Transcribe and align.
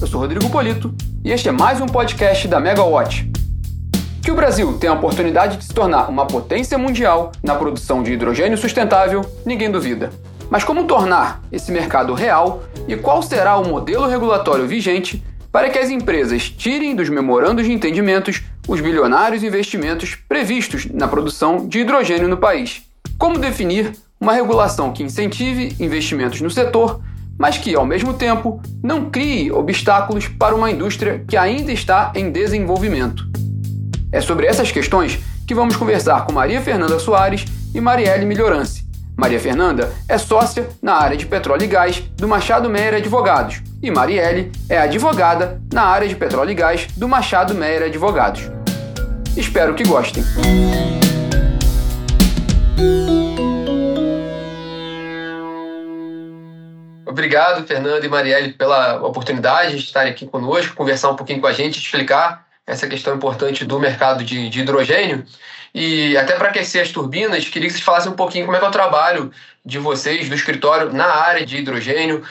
eu 0.00 0.06
sou 0.06 0.20
Rodrigo 0.20 0.50
Polito 0.50 0.94
e 1.24 1.32
este 1.32 1.48
é 1.48 1.52
mais 1.52 1.80
um 1.80 1.86
podcast 1.86 2.46
da 2.46 2.60
Megawatt. 2.60 3.30
Que 4.22 4.30
o 4.30 4.34
Brasil 4.34 4.76
tem 4.78 4.90
a 4.90 4.92
oportunidade 4.92 5.56
de 5.56 5.64
se 5.64 5.72
tornar 5.72 6.10
uma 6.10 6.26
potência 6.26 6.76
mundial 6.76 7.32
na 7.42 7.54
produção 7.54 8.02
de 8.02 8.12
hidrogênio 8.12 8.58
sustentável, 8.58 9.24
ninguém 9.44 9.70
duvida. 9.70 10.10
Mas 10.50 10.64
como 10.64 10.84
tornar 10.84 11.42
esse 11.50 11.72
mercado 11.72 12.12
real 12.12 12.64
e 12.86 12.94
qual 12.94 13.22
será 13.22 13.56
o 13.56 13.66
modelo 13.66 14.06
regulatório 14.06 14.66
vigente 14.66 15.24
para 15.50 15.70
que 15.70 15.78
as 15.78 15.88
empresas 15.88 16.50
tirem 16.50 16.94
dos 16.94 17.08
memorandos 17.08 17.64
de 17.64 17.72
entendimentos 17.72 18.42
os 18.68 18.80
bilionários 18.80 19.42
investimentos 19.42 20.14
previstos 20.14 20.86
na 20.86 21.08
produção 21.08 21.66
de 21.66 21.78
hidrogênio 21.78 22.28
no 22.28 22.36
país? 22.36 22.82
Como 23.18 23.38
definir 23.38 23.92
uma 24.20 24.34
regulação 24.34 24.92
que 24.92 25.02
incentive 25.02 25.74
investimentos 25.80 26.40
no 26.42 26.50
setor 26.50 27.00
mas 27.38 27.58
que, 27.58 27.74
ao 27.74 27.86
mesmo 27.86 28.14
tempo, 28.14 28.60
não 28.82 29.10
crie 29.10 29.50
obstáculos 29.50 30.28
para 30.28 30.54
uma 30.54 30.70
indústria 30.70 31.24
que 31.26 31.36
ainda 31.36 31.72
está 31.72 32.12
em 32.14 32.30
desenvolvimento. 32.30 33.24
É 34.12 34.20
sobre 34.20 34.46
essas 34.46 34.72
questões 34.72 35.18
que 35.46 35.54
vamos 35.54 35.76
conversar 35.76 36.24
com 36.24 36.32
Maria 36.32 36.60
Fernanda 36.60 36.98
Soares 36.98 37.44
e 37.74 37.80
Marielle 37.80 38.26
Melhorance. 38.26 38.84
Maria 39.16 39.40
Fernanda 39.40 39.92
é 40.08 40.18
sócia 40.18 40.68
na 40.82 40.94
área 40.94 41.16
de 41.16 41.24
petróleo 41.24 41.64
e 41.64 41.68
gás 41.68 42.00
do 42.16 42.28
Machado 42.28 42.68
Meyer 42.68 42.94
Advogados 42.94 43.62
e 43.82 43.90
Marielle 43.90 44.52
é 44.68 44.78
advogada 44.78 45.60
na 45.72 45.82
área 45.82 46.08
de 46.08 46.16
petróleo 46.16 46.50
e 46.50 46.54
gás 46.54 46.86
do 46.96 47.08
Machado 47.08 47.54
Meyer 47.54 47.84
Advogados. 47.84 48.50
Espero 49.36 49.74
que 49.74 49.84
gostem. 49.84 50.24
Obrigado, 57.16 57.66
Fernando 57.66 58.04
e 58.04 58.10
Marielle, 58.10 58.52
pela 58.52 58.96
oportunidade 58.96 59.70
de 59.70 59.84
estarem 59.84 60.12
aqui 60.12 60.26
conosco, 60.26 60.76
conversar 60.76 61.08
um 61.08 61.16
pouquinho 61.16 61.40
com 61.40 61.46
a 61.46 61.52
gente, 61.54 61.78
explicar 61.78 62.46
essa 62.66 62.86
questão 62.86 63.16
importante 63.16 63.64
do 63.64 63.80
mercado 63.80 64.22
de, 64.22 64.50
de 64.50 64.60
hidrogênio. 64.60 65.24
E 65.74 66.14
até 66.14 66.34
para 66.34 66.50
aquecer 66.50 66.82
as 66.82 66.92
turbinas, 66.92 67.48
queria 67.48 67.68
que 67.68 67.72
vocês 67.72 67.82
falassem 67.82 68.12
um 68.12 68.14
pouquinho 68.14 68.44
como 68.44 68.54
é, 68.58 68.60
é 68.60 68.68
o 68.68 68.70
trabalho 68.70 69.32
de 69.64 69.78
vocês, 69.78 70.28
do 70.28 70.34
escritório, 70.34 70.92
na 70.92 71.06
área 71.06 71.46
de 71.46 71.56
hidrogênio, 71.56 72.22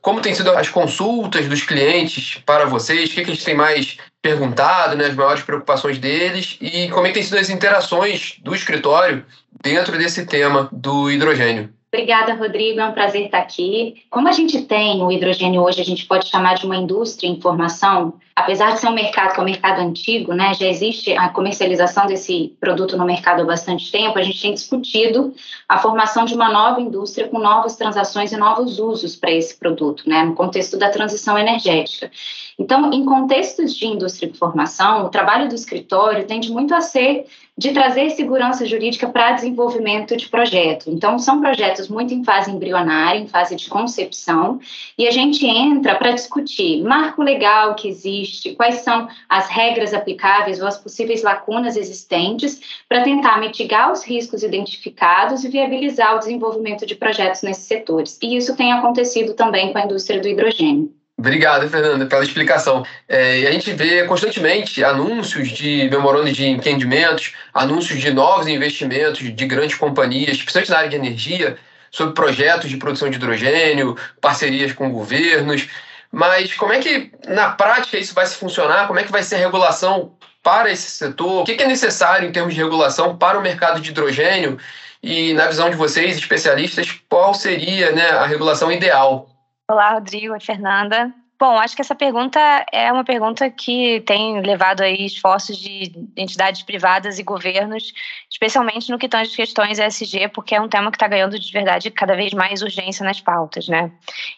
como 0.00 0.20
têm 0.20 0.34
sido 0.34 0.50
as 0.50 0.68
consultas 0.68 1.46
dos 1.46 1.62
clientes 1.62 2.42
para 2.44 2.64
vocês, 2.64 3.10
o 3.10 3.14
que, 3.14 3.22
que 3.22 3.30
eles 3.30 3.44
têm 3.44 3.54
mais 3.54 3.96
perguntado, 4.20 4.96
né, 4.96 5.06
as 5.06 5.14
maiores 5.14 5.44
preocupações 5.44 5.98
deles 5.98 6.58
e 6.60 6.88
como 6.88 7.06
é 7.06 7.10
que 7.10 7.14
têm 7.14 7.22
sido 7.22 7.38
as 7.38 7.48
interações 7.48 8.40
do 8.42 8.56
escritório 8.56 9.24
dentro 9.62 9.96
desse 9.96 10.26
tema 10.26 10.68
do 10.72 11.08
hidrogênio. 11.12 11.72
Obrigada, 11.94 12.32
Rodrigo. 12.32 12.80
É 12.80 12.86
um 12.86 12.92
prazer 12.92 13.26
estar 13.26 13.36
aqui. 13.36 14.02
Como 14.08 14.26
a 14.26 14.32
gente 14.32 14.62
tem 14.62 15.02
o 15.02 15.12
hidrogênio 15.12 15.60
hoje, 15.60 15.82
a 15.82 15.84
gente 15.84 16.06
pode 16.06 16.26
chamar 16.26 16.54
de 16.54 16.64
uma 16.64 16.74
indústria 16.74 17.28
em 17.28 17.38
formação. 17.38 18.14
Apesar 18.34 18.72
de 18.72 18.80
ser 18.80 18.88
um 18.88 18.94
mercado 18.94 19.34
que 19.34 19.38
é 19.38 19.42
um 19.42 19.44
mercado 19.44 19.80
antigo, 19.80 20.32
né, 20.32 20.54
já 20.54 20.66
existe 20.66 21.12
a 21.12 21.28
comercialização 21.28 22.06
desse 22.06 22.56
produto 22.58 22.96
no 22.96 23.04
mercado 23.04 23.42
há 23.42 23.44
bastante 23.44 23.92
tempo, 23.92 24.18
a 24.18 24.22
gente 24.22 24.40
tem 24.40 24.54
discutido 24.54 25.34
a 25.68 25.78
formação 25.78 26.24
de 26.24 26.34
uma 26.34 26.50
nova 26.50 26.80
indústria 26.80 27.28
com 27.28 27.38
novas 27.38 27.76
transações 27.76 28.32
e 28.32 28.38
novos 28.38 28.78
usos 28.78 29.14
para 29.14 29.30
esse 29.30 29.54
produto, 29.58 30.08
né, 30.08 30.24
no 30.24 30.34
contexto 30.34 30.78
da 30.78 30.88
transição 30.88 31.38
energética. 31.38 32.10
Então, 32.58 32.92
em 32.92 33.04
contextos 33.04 33.74
de 33.74 33.86
indústria 33.86 34.30
de 34.30 34.38
formação, 34.38 35.04
o 35.04 35.08
trabalho 35.08 35.48
do 35.48 35.54
escritório 35.54 36.26
tende 36.26 36.50
muito 36.50 36.74
a 36.74 36.80
ser 36.80 37.26
de 37.56 37.70
trazer 37.72 38.10
segurança 38.10 38.64
jurídica 38.64 39.08
para 39.08 39.32
desenvolvimento 39.32 40.16
de 40.16 40.28
projeto. 40.28 40.88
Então, 40.88 41.18
são 41.18 41.40
projetos 41.40 41.86
muito 41.86 42.14
em 42.14 42.24
fase 42.24 42.50
embrionária, 42.50 43.18
em 43.18 43.26
fase 43.26 43.54
de 43.56 43.68
concepção, 43.68 44.58
e 44.96 45.06
a 45.06 45.10
gente 45.10 45.46
entra 45.46 45.94
para 45.96 46.12
discutir 46.12 46.82
marco 46.82 47.22
legal 47.22 47.74
que 47.74 47.88
existe, 47.88 48.54
quais 48.54 48.76
são 48.76 49.06
as 49.28 49.48
regras 49.48 49.92
aplicáveis 49.92 50.60
ou 50.60 50.66
as 50.66 50.78
possíveis 50.78 51.22
lacunas 51.22 51.76
existentes, 51.76 52.60
para 52.88 53.02
tentar 53.02 53.38
mitigar 53.38 53.92
os 53.92 54.02
riscos 54.02 54.42
identificados 54.42 55.44
e 55.44 55.48
viabilizar 55.48 56.16
o 56.16 56.18
desenvolvimento 56.18 56.86
de 56.86 56.94
projetos 56.94 57.42
nesses 57.42 57.64
setores. 57.64 58.18
E 58.22 58.36
isso 58.36 58.56
tem 58.56 58.72
acontecido 58.72 59.34
também 59.34 59.72
com 59.72 59.78
a 59.78 59.84
indústria 59.84 60.20
do 60.20 60.28
hidrogênio. 60.28 61.01
Obrigado, 61.22 61.68
Fernanda, 61.68 62.04
pela 62.04 62.24
explicação. 62.24 62.84
É, 63.08 63.38
e 63.38 63.46
a 63.46 63.52
gente 63.52 63.72
vê 63.74 64.02
constantemente 64.06 64.82
anúncios 64.82 65.50
de 65.50 65.88
memorando 65.88 66.32
de 66.32 66.48
entendimentos, 66.48 67.32
anúncios 67.54 68.00
de 68.00 68.10
novos 68.12 68.48
investimentos 68.48 69.20
de 69.20 69.46
grandes 69.46 69.76
companhias, 69.76 70.36
principalmente 70.38 70.70
na 70.72 70.78
área 70.78 70.90
de 70.90 70.96
energia, 70.96 71.56
sobre 71.92 72.12
projetos 72.12 72.68
de 72.68 72.76
produção 72.76 73.08
de 73.08 73.18
hidrogênio, 73.18 73.96
parcerias 74.20 74.72
com 74.72 74.90
governos. 74.90 75.68
Mas 76.10 76.54
como 76.54 76.72
é 76.72 76.80
que, 76.80 77.12
na 77.28 77.50
prática, 77.50 77.98
isso 77.98 78.14
vai 78.14 78.26
se 78.26 78.34
funcionar? 78.34 78.88
Como 78.88 78.98
é 78.98 79.04
que 79.04 79.12
vai 79.12 79.22
ser 79.22 79.36
a 79.36 79.38
regulação 79.38 80.14
para 80.42 80.72
esse 80.72 80.90
setor? 80.90 81.42
O 81.42 81.44
que 81.44 81.52
é 81.52 81.68
necessário 81.68 82.28
em 82.28 82.32
termos 82.32 82.52
de 82.52 82.60
regulação 82.60 83.16
para 83.16 83.38
o 83.38 83.42
mercado 83.42 83.80
de 83.80 83.90
hidrogênio? 83.90 84.58
E, 85.00 85.32
na 85.34 85.46
visão 85.46 85.70
de 85.70 85.76
vocês, 85.76 86.16
especialistas, 86.16 87.00
qual 87.08 87.32
seria 87.32 87.92
né, 87.92 88.10
a 88.10 88.26
regulação 88.26 88.72
ideal 88.72 89.31
Olá, 89.68 89.92
Rodrigo 89.92 90.34
e 90.36 90.40
Fernanda. 90.40 91.14
Bom, 91.38 91.58
acho 91.58 91.74
que 91.74 91.82
essa 91.82 91.94
pergunta 91.94 92.38
é 92.70 92.92
uma 92.92 93.04
pergunta 93.04 93.50
que 93.50 94.00
tem 94.02 94.40
levado 94.40 94.80
aí 94.80 95.06
esforços 95.06 95.56
de 95.56 95.92
entidades 96.16 96.62
privadas 96.62 97.18
e 97.18 97.22
governos, 97.22 97.92
especialmente 98.30 98.90
no 98.90 98.98
que 98.98 99.08
tange 99.08 99.34
questões 99.34 99.78
ESG, 99.78 100.28
porque 100.28 100.54
é 100.54 100.60
um 100.60 100.68
tema 100.68 100.90
que 100.90 100.96
está 100.96 101.08
ganhando 101.08 101.38
de 101.38 101.52
verdade 101.52 101.90
cada 101.90 102.14
vez 102.14 102.32
mais 102.32 102.62
urgência 102.62 103.04
nas 103.04 103.20
pautas, 103.20 103.66
né? 103.66 103.90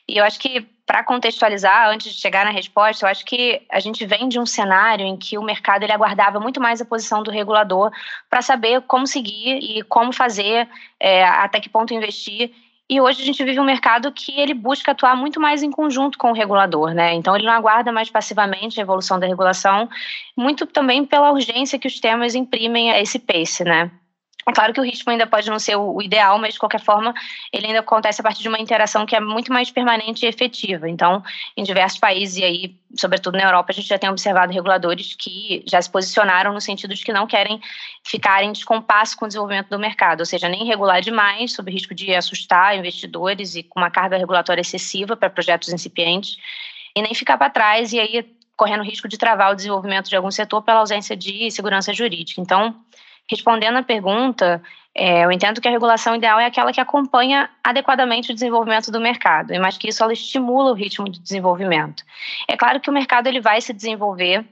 E 0.09 0.17
eu 0.17 0.25
acho 0.25 0.39
que 0.39 0.67
para 0.87 1.03
contextualizar, 1.03 1.89
antes 1.89 2.13
de 2.13 2.21
chegar 2.21 2.45
na 2.45 2.51
resposta, 2.51 3.05
eu 3.05 3.11
acho 3.11 3.25
que 3.25 3.63
a 3.71 3.81
gente 3.81 4.05
vem 4.05 4.29
de 4.29 4.39
um 4.39 4.47
cenário 4.47 5.05
em 5.05 5.17
que 5.17 5.39
o 5.39 5.43
mercado 5.43 5.83
ele 5.83 5.93
aguardava 5.93 6.39
muito 6.39 6.61
mais 6.61 6.81
a 6.81 6.85
posição 6.85 7.23
do 7.23 7.31
regulador 7.31 7.91
para 8.29 8.43
saber 8.43 8.83
como 8.83 9.07
seguir 9.07 9.59
e 9.59 9.83
como 9.83 10.13
fazer, 10.13 10.69
é, 11.01 11.25
até 11.25 11.61
que 11.61 11.71
ponto 11.71 11.95
investir 11.95 12.51
e 12.89 13.01
hoje 13.01 13.23
a 13.23 13.25
gente 13.25 13.43
vive 13.43 13.59
um 13.59 13.65
mercado 13.65 14.13
que 14.13 14.39
ele 14.39 14.53
busca 14.53 14.93
atuar 14.93 15.17
muito 15.17 15.41
mais 15.41 15.63
em 15.63 15.71
conjunto 15.71 16.19
com 16.19 16.31
o 16.31 16.35
regulador, 16.35 16.93
né? 16.93 17.15
Então 17.15 17.35
ele 17.35 17.47
não 17.47 17.53
aguarda 17.53 17.91
mais 17.91 18.11
passivamente 18.11 18.79
a 18.79 18.83
evolução 18.83 19.19
da 19.19 19.27
regulação, 19.27 19.89
muito 20.37 20.67
também 20.67 21.05
pela 21.05 21.33
urgência 21.33 21.79
que 21.79 21.89
os 21.89 21.99
temas 21.99 22.35
imprimem 22.35 22.91
a 22.91 23.01
esse 23.01 23.19
pace, 23.19 23.65
né? 23.65 23.91
Claro 24.53 24.73
que 24.73 24.81
o 24.81 24.85
ritmo 24.85 25.11
ainda 25.11 25.27
pode 25.27 25.49
não 25.49 25.59
ser 25.59 25.77
o 25.77 26.03
ideal, 26.03 26.39
mas 26.39 26.55
de 26.55 26.61
qualquer 26.61 26.81
forma 26.81 27.15
ele 27.53 27.67
ainda 27.67 27.81
acontece 27.81 28.21
a 28.21 28.25
partir 28.25 28.43
de 28.43 28.49
uma 28.49 28.59
interação 28.59 29.07
que 29.07 29.17
é 29.17 29.21
muito 29.21 29.53
mais 29.53 29.71
permanente 29.71 30.25
e 30.25 30.29
efetiva. 30.29 30.89
Então, 30.89 31.23
em 31.57 31.63
diversos 31.63 31.99
países, 31.99 32.37
e 32.37 32.45
aí, 32.45 32.77
sobretudo 32.95 33.39
na 33.39 33.45
Europa, 33.45 33.73
a 33.73 33.75
gente 33.75 33.89
já 33.89 33.99
tem 33.99 34.11
observado 34.11 34.53
reguladores 34.53 35.15
que 35.15 35.63
já 35.67 35.81
se 35.81 35.91
posicionaram 35.91 36.53
no 36.53 36.61
sentido 36.61 36.95
de 36.95 37.03
que 37.03 37.13
não 37.13 37.27
querem 37.27 37.61
ficar 38.03 38.43
em 38.43 38.53
descompasso 38.53 39.17
com 39.17 39.25
o 39.25 39.29
desenvolvimento 39.29 39.69
do 39.69 39.79
mercado, 39.79 40.21
ou 40.21 40.27
seja, 40.27 40.49
nem 40.49 40.65
regular 40.65 41.01
demais, 41.01 41.53
sob 41.53 41.71
risco 41.71 41.95
de 41.95 42.15
assustar 42.15 42.77
investidores 42.77 43.55
e 43.55 43.63
com 43.63 43.81
uma 43.81 43.91
carga 43.91 44.19
regulatória 44.19 44.61
excessiva 44.61 45.17
para 45.17 45.31
projetos 45.31 45.71
incipientes, 45.71 46.37
e 46.95 47.03
nem 47.03 47.15
ficar 47.15 47.39
para 47.39 47.51
trás 47.51 47.93
e 47.93 47.99
aí 47.99 48.25
correndo 48.57 48.85
risco 48.85 49.09
de 49.09 49.19
travar 49.19 49.53
o 49.53 49.57
desenvolvimento 49.57 50.09
de 50.09 50.17
algum 50.17 50.31
setor 50.31 50.63
pela 50.63 50.81
ausência 50.81 51.17
de 51.17 51.51
segurança 51.51 51.93
jurídica. 51.93 52.41
Então, 52.41 52.75
Respondendo 53.31 53.77
à 53.77 53.83
pergunta, 53.83 54.63
é, 54.95 55.25
eu 55.25 55.33
entendo 55.33 55.61
que 55.61 55.67
a 55.67 55.71
regulação 55.71 56.15
ideal 56.15 56.39
é 56.39 56.47
aquela 56.47 56.73
que 56.73 56.81
acompanha 56.81 57.51
adequadamente 57.63 58.31
o 58.31 58.35
desenvolvimento 58.35 58.91
do 58.91 59.01
mercado, 59.01 59.53
e 59.53 59.59
mais 59.59 59.77
que 59.77 59.89
isso, 59.89 60.03
ela 60.03 60.13
estimula 60.13 60.71
o 60.71 60.75
ritmo 60.75 61.09
de 61.09 61.21
desenvolvimento. 61.21 62.05
É 62.49 62.57
claro 62.57 62.81
que 62.81 62.91
o 62.91 62.93
mercado 62.93 63.27
ele 63.27 63.41
vai 63.41 63.61
se 63.61 63.73
desenvolver 63.73 64.45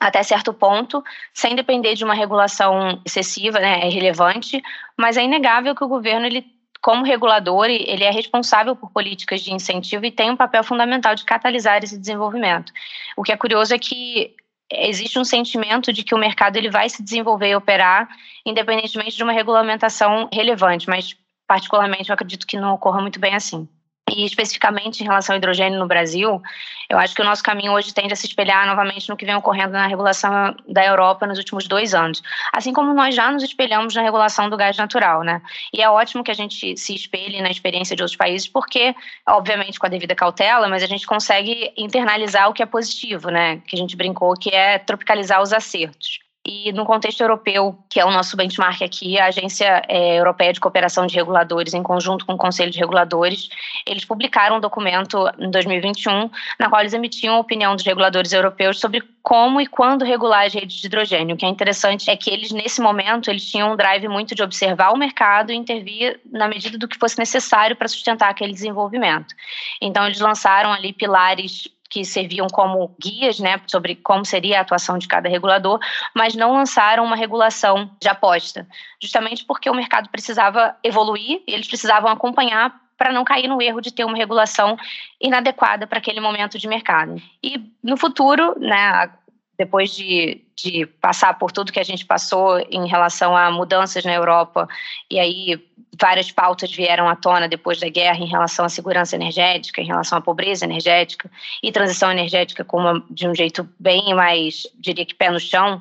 até 0.00 0.22
certo 0.22 0.52
ponto, 0.52 1.02
sem 1.32 1.54
depender 1.54 1.94
de 1.94 2.04
uma 2.04 2.14
regulação 2.14 3.00
excessiva, 3.04 3.60
né, 3.60 3.80
é 3.82 3.88
irrelevante, 3.88 4.62
mas 4.96 5.16
é 5.16 5.22
inegável 5.22 5.74
que 5.74 5.84
o 5.84 5.88
governo 5.88 6.26
ele 6.26 6.44
como 6.80 7.04
regulador, 7.04 7.66
ele 7.66 8.02
é 8.02 8.10
responsável 8.10 8.74
por 8.74 8.90
políticas 8.90 9.40
de 9.40 9.54
incentivo 9.54 10.04
e 10.04 10.10
tem 10.10 10.32
um 10.32 10.36
papel 10.36 10.64
fundamental 10.64 11.14
de 11.14 11.24
catalisar 11.24 11.82
esse 11.84 11.96
desenvolvimento. 11.96 12.72
O 13.16 13.22
que 13.22 13.30
é 13.30 13.36
curioso 13.36 13.72
é 13.72 13.78
que 13.78 14.34
existe 14.72 15.18
um 15.18 15.24
sentimento 15.24 15.92
de 15.92 16.02
que 16.02 16.14
o 16.14 16.18
mercado 16.18 16.56
ele 16.56 16.70
vai 16.70 16.88
se 16.88 17.02
desenvolver 17.02 17.50
e 17.50 17.56
operar 17.56 18.08
independentemente 18.44 19.16
de 19.16 19.22
uma 19.22 19.32
regulamentação 19.32 20.28
relevante, 20.32 20.88
mas 20.88 21.16
particularmente 21.46 22.10
eu 22.10 22.14
acredito 22.14 22.46
que 22.46 22.58
não 22.58 22.74
ocorra 22.74 23.00
muito 23.00 23.20
bem 23.20 23.34
assim. 23.34 23.68
E 24.14 24.24
especificamente 24.24 25.00
em 25.00 25.04
relação 25.04 25.34
ao 25.34 25.38
hidrogênio 25.38 25.78
no 25.78 25.86
Brasil, 25.86 26.42
eu 26.88 26.98
acho 26.98 27.14
que 27.14 27.22
o 27.22 27.24
nosso 27.24 27.42
caminho 27.42 27.72
hoje 27.72 27.94
tende 27.94 28.12
a 28.12 28.16
se 28.16 28.26
espelhar 28.26 28.66
novamente 28.66 29.08
no 29.08 29.16
que 29.16 29.24
vem 29.24 29.34
ocorrendo 29.34 29.72
na 29.72 29.86
regulação 29.86 30.54
da 30.68 30.84
Europa 30.84 31.26
nos 31.26 31.38
últimos 31.38 31.66
dois 31.66 31.94
anos. 31.94 32.22
Assim 32.52 32.72
como 32.72 32.92
nós 32.92 33.14
já 33.14 33.30
nos 33.32 33.42
espelhamos 33.42 33.94
na 33.94 34.02
regulação 34.02 34.50
do 34.50 34.56
gás 34.56 34.76
natural, 34.76 35.22
né? 35.22 35.40
E 35.72 35.80
é 35.80 35.88
ótimo 35.88 36.22
que 36.22 36.30
a 36.30 36.34
gente 36.34 36.76
se 36.76 36.94
espelhe 36.94 37.40
na 37.40 37.50
experiência 37.50 37.96
de 37.96 38.02
outros 38.02 38.16
países, 38.16 38.46
porque, 38.46 38.94
obviamente, 39.26 39.78
com 39.78 39.86
a 39.86 39.88
devida 39.88 40.14
cautela, 40.14 40.68
mas 40.68 40.82
a 40.82 40.86
gente 40.86 41.06
consegue 41.06 41.72
internalizar 41.76 42.50
o 42.50 42.52
que 42.52 42.62
é 42.62 42.66
positivo, 42.66 43.30
né? 43.30 43.62
Que 43.66 43.76
a 43.76 43.78
gente 43.78 43.96
brincou, 43.96 44.34
que 44.34 44.50
é 44.50 44.78
tropicalizar 44.78 45.40
os 45.40 45.52
acertos. 45.52 46.20
E 46.44 46.72
no 46.72 46.84
contexto 46.84 47.20
europeu, 47.20 47.78
que 47.88 48.00
é 48.00 48.04
o 48.04 48.10
nosso 48.10 48.36
benchmark 48.36 48.82
aqui, 48.82 49.16
a 49.16 49.26
Agência 49.26 49.80
é, 49.88 50.18
Europeia 50.18 50.52
de 50.52 50.58
Cooperação 50.58 51.06
de 51.06 51.14
Reguladores, 51.14 51.72
em 51.72 51.84
conjunto 51.84 52.26
com 52.26 52.32
o 52.32 52.36
Conselho 52.36 52.70
de 52.70 52.80
Reguladores, 52.80 53.48
eles 53.86 54.04
publicaram 54.04 54.56
um 54.56 54.60
documento 54.60 55.24
em 55.38 55.48
2021, 55.48 56.28
na 56.58 56.68
qual 56.68 56.80
eles 56.80 56.94
emitiam 56.94 57.36
a 57.36 57.38
opinião 57.38 57.76
dos 57.76 57.84
reguladores 57.84 58.32
europeus 58.32 58.80
sobre 58.80 59.04
como 59.22 59.60
e 59.60 59.68
quando 59.68 60.04
regular 60.04 60.44
as 60.44 60.52
redes 60.52 60.78
de 60.78 60.86
hidrogênio. 60.88 61.36
O 61.36 61.38
que 61.38 61.46
é 61.46 61.48
interessante 61.48 62.10
é 62.10 62.16
que 62.16 62.28
eles, 62.28 62.50
nesse 62.50 62.80
momento, 62.80 63.30
eles 63.30 63.48
tinham 63.48 63.72
um 63.72 63.76
drive 63.76 64.08
muito 64.08 64.34
de 64.34 64.42
observar 64.42 64.90
o 64.90 64.98
mercado 64.98 65.52
e 65.52 65.54
intervir 65.54 66.18
na 66.28 66.48
medida 66.48 66.76
do 66.76 66.88
que 66.88 66.98
fosse 66.98 67.16
necessário 67.20 67.76
para 67.76 67.86
sustentar 67.86 68.28
aquele 68.28 68.52
desenvolvimento. 68.52 69.32
Então, 69.80 70.06
eles 70.06 70.18
lançaram 70.18 70.72
ali 70.72 70.92
pilares 70.92 71.68
que 71.92 72.06
serviam 72.06 72.46
como 72.46 72.96
guias 72.98 73.38
né, 73.38 73.60
sobre 73.66 73.94
como 73.96 74.24
seria 74.24 74.58
a 74.58 74.60
atuação 74.62 74.96
de 74.96 75.06
cada 75.06 75.28
regulador, 75.28 75.78
mas 76.14 76.34
não 76.34 76.54
lançaram 76.54 77.04
uma 77.04 77.14
regulação 77.14 77.90
de 78.00 78.08
aposta, 78.08 78.66
justamente 78.98 79.44
porque 79.44 79.68
o 79.68 79.74
mercado 79.74 80.08
precisava 80.08 80.74
evoluir 80.82 81.42
e 81.46 81.52
eles 81.52 81.68
precisavam 81.68 82.10
acompanhar 82.10 82.80
para 82.96 83.12
não 83.12 83.24
cair 83.24 83.46
no 83.46 83.60
erro 83.60 83.82
de 83.82 83.92
ter 83.92 84.06
uma 84.06 84.16
regulação 84.16 84.74
inadequada 85.20 85.86
para 85.86 85.98
aquele 85.98 86.18
momento 86.18 86.58
de 86.58 86.66
mercado. 86.66 87.20
E 87.42 87.60
no 87.82 87.98
futuro, 87.98 88.58
né, 88.58 89.10
depois 89.58 89.94
de, 89.94 90.42
de 90.56 90.86
passar 90.86 91.38
por 91.38 91.52
tudo 91.52 91.72
que 91.72 91.80
a 91.80 91.84
gente 91.84 92.06
passou 92.06 92.58
em 92.70 92.88
relação 92.88 93.36
a 93.36 93.50
mudanças 93.50 94.02
na 94.02 94.14
Europa, 94.14 94.66
e 95.10 95.18
aí 95.18 95.62
várias 96.00 96.30
pautas 96.30 96.72
vieram 96.72 97.08
à 97.08 97.14
tona 97.14 97.48
depois 97.48 97.78
da 97.78 97.88
guerra 97.88 98.18
em 98.18 98.28
relação 98.28 98.64
à 98.64 98.68
segurança 98.68 99.14
energética, 99.14 99.80
em 99.80 99.86
relação 99.86 100.18
à 100.18 100.20
pobreza 100.20 100.64
energética 100.64 101.30
e 101.62 101.70
transição 101.70 102.10
energética 102.10 102.64
como 102.64 103.04
de 103.10 103.28
um 103.28 103.34
jeito 103.34 103.68
bem 103.78 104.14
mais, 104.14 104.66
diria 104.78 105.04
que 105.04 105.14
pé 105.14 105.30
no 105.30 105.40
chão, 105.40 105.80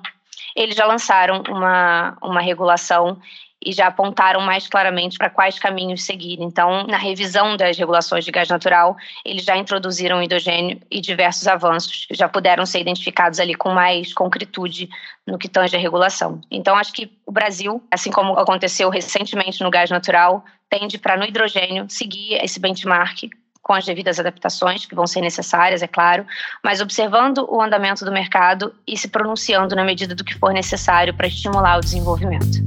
eles 0.55 0.75
já 0.75 0.85
lançaram 0.85 1.43
uma, 1.47 2.17
uma 2.21 2.41
regulação 2.41 3.17
e 3.63 3.71
já 3.71 3.87
apontaram 3.87 4.41
mais 4.41 4.67
claramente 4.67 5.17
para 5.17 5.29
quais 5.29 5.59
caminhos 5.59 6.03
seguir. 6.03 6.37
Então, 6.41 6.85
na 6.87 6.97
revisão 6.97 7.55
das 7.55 7.77
regulações 7.77 8.25
de 8.25 8.31
gás 8.31 8.49
natural, 8.49 8.97
eles 9.23 9.43
já 9.43 9.55
introduziram 9.55 10.21
hidrogênio 10.21 10.79
e 10.89 10.99
diversos 10.99 11.47
avanços 11.47 12.07
já 12.11 12.27
puderam 12.27 12.65
ser 12.65 12.79
identificados 12.79 13.39
ali 13.39 13.53
com 13.53 13.69
mais 13.69 14.13
concretude 14.13 14.89
no 15.27 15.37
que 15.37 15.47
tange 15.47 15.75
a 15.75 15.79
regulação. 15.79 16.41
Então, 16.49 16.75
acho 16.75 16.91
que 16.91 17.11
o 17.25 17.31
Brasil, 17.31 17.83
assim 17.91 18.11
como 18.11 18.33
aconteceu 18.33 18.89
recentemente 18.89 19.61
no 19.61 19.69
gás 19.69 19.89
natural, 19.89 20.43
tende 20.69 20.97
para 20.97 21.15
no 21.15 21.25
hidrogênio 21.25 21.85
seguir 21.89 22.33
esse 22.43 22.59
benchmark 22.59 23.29
com 23.61 23.73
as 23.73 23.85
devidas 23.85 24.19
adaptações 24.19 24.87
que 24.87 24.95
vão 24.95 25.05
ser 25.05 25.21
necessárias, 25.21 25.83
é 25.83 25.87
claro, 25.87 26.25
mas 26.63 26.81
observando 26.81 27.45
o 27.49 27.61
andamento 27.61 28.03
do 28.03 28.11
mercado 28.11 28.73
e 28.87 28.97
se 28.97 29.07
pronunciando 29.07 29.75
na 29.75 29.83
medida 29.83 30.15
do 30.15 30.23
que 30.23 30.37
for 30.37 30.51
necessário 30.51 31.13
para 31.13 31.27
estimular 31.27 31.77
o 31.77 31.81
desenvolvimento. 31.81 32.57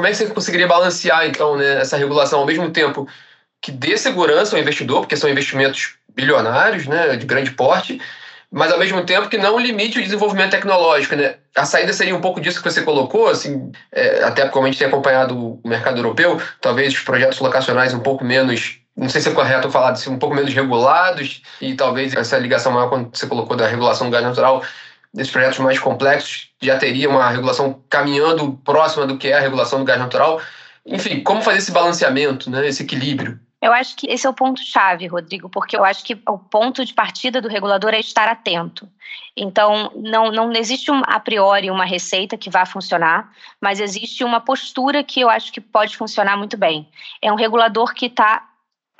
Como 0.00 0.08
é 0.08 0.12
que 0.12 0.16
você 0.16 0.26
conseguiria 0.28 0.66
balancear, 0.66 1.26
então, 1.26 1.58
né, 1.58 1.82
essa 1.82 1.94
regulação 1.94 2.40
ao 2.40 2.46
mesmo 2.46 2.70
tempo 2.70 3.06
que 3.60 3.70
dê 3.70 3.98
segurança 3.98 4.56
ao 4.56 4.62
investidor, 4.62 5.00
porque 5.00 5.14
são 5.14 5.28
investimentos 5.28 5.96
bilionários, 6.14 6.86
né, 6.86 7.16
de 7.16 7.26
grande 7.26 7.50
porte, 7.50 8.00
mas 8.50 8.72
ao 8.72 8.78
mesmo 8.78 9.04
tempo 9.04 9.28
que 9.28 9.36
não 9.36 9.58
limite 9.58 9.98
o 9.98 10.02
desenvolvimento 10.02 10.52
tecnológico, 10.52 11.14
né? 11.16 11.34
A 11.54 11.66
saída 11.66 11.92
seria 11.92 12.16
um 12.16 12.20
pouco 12.22 12.40
disso 12.40 12.62
que 12.62 12.70
você 12.70 12.80
colocou, 12.80 13.28
assim, 13.28 13.70
é, 13.92 14.24
até 14.24 14.48
como 14.48 14.64
a 14.64 14.70
gente 14.70 14.78
tem 14.78 14.88
acompanhado 14.88 15.36
o 15.62 15.68
mercado 15.68 15.98
europeu, 15.98 16.40
talvez 16.62 16.94
os 16.94 17.00
projetos 17.00 17.38
locacionais 17.38 17.92
um 17.92 18.00
pouco 18.00 18.24
menos, 18.24 18.78
não 18.96 19.10
sei 19.10 19.20
se 19.20 19.28
é 19.28 19.32
correto 19.32 19.70
falar 19.70 19.90
disso, 19.90 20.10
um 20.10 20.18
pouco 20.18 20.34
menos 20.34 20.54
regulados, 20.54 21.42
e 21.60 21.74
talvez 21.74 22.14
essa 22.14 22.38
ligação 22.38 22.72
maior 22.72 22.88
quando 22.88 23.14
você 23.14 23.26
colocou 23.26 23.54
da 23.54 23.66
regulação 23.66 24.06
do 24.06 24.12
gás 24.12 24.24
natural 24.24 24.64
desses 25.12 25.32
projetos 25.32 25.58
mais 25.58 25.78
complexos 25.78 26.50
já 26.60 26.78
teria 26.78 27.08
uma 27.08 27.28
regulação 27.30 27.82
caminhando 27.88 28.52
próxima 28.64 29.06
do 29.06 29.18
que 29.18 29.28
é 29.28 29.34
a 29.34 29.40
regulação 29.40 29.78
do 29.78 29.84
gás 29.84 29.98
natural. 29.98 30.40
Enfim, 30.86 31.22
como 31.22 31.42
fazer 31.42 31.58
esse 31.58 31.72
balanceamento, 31.72 32.50
né, 32.50 32.66
esse 32.66 32.82
equilíbrio? 32.82 33.38
Eu 33.62 33.74
acho 33.74 33.94
que 33.94 34.06
esse 34.06 34.26
é 34.26 34.30
o 34.30 34.32
ponto-chave, 34.34 35.06
Rodrigo, 35.06 35.50
porque 35.50 35.76
eu 35.76 35.84
acho 35.84 36.02
que 36.02 36.18
o 36.26 36.38
ponto 36.38 36.82
de 36.82 36.94
partida 36.94 37.42
do 37.42 37.48
regulador 37.48 37.92
é 37.92 38.00
estar 38.00 38.26
atento. 38.26 38.88
Então, 39.36 39.92
não, 39.96 40.32
não 40.32 40.50
existe 40.52 40.90
um, 40.90 41.02
a 41.04 41.20
priori 41.20 41.70
uma 41.70 41.84
receita 41.84 42.38
que 42.38 42.48
vá 42.48 42.64
funcionar, 42.64 43.30
mas 43.60 43.78
existe 43.78 44.24
uma 44.24 44.40
postura 44.40 45.04
que 45.04 45.20
eu 45.20 45.28
acho 45.28 45.52
que 45.52 45.60
pode 45.60 45.94
funcionar 45.94 46.38
muito 46.38 46.56
bem. 46.56 46.88
É 47.20 47.30
um 47.30 47.36
regulador 47.36 47.92
que 47.92 48.06
está 48.06 48.49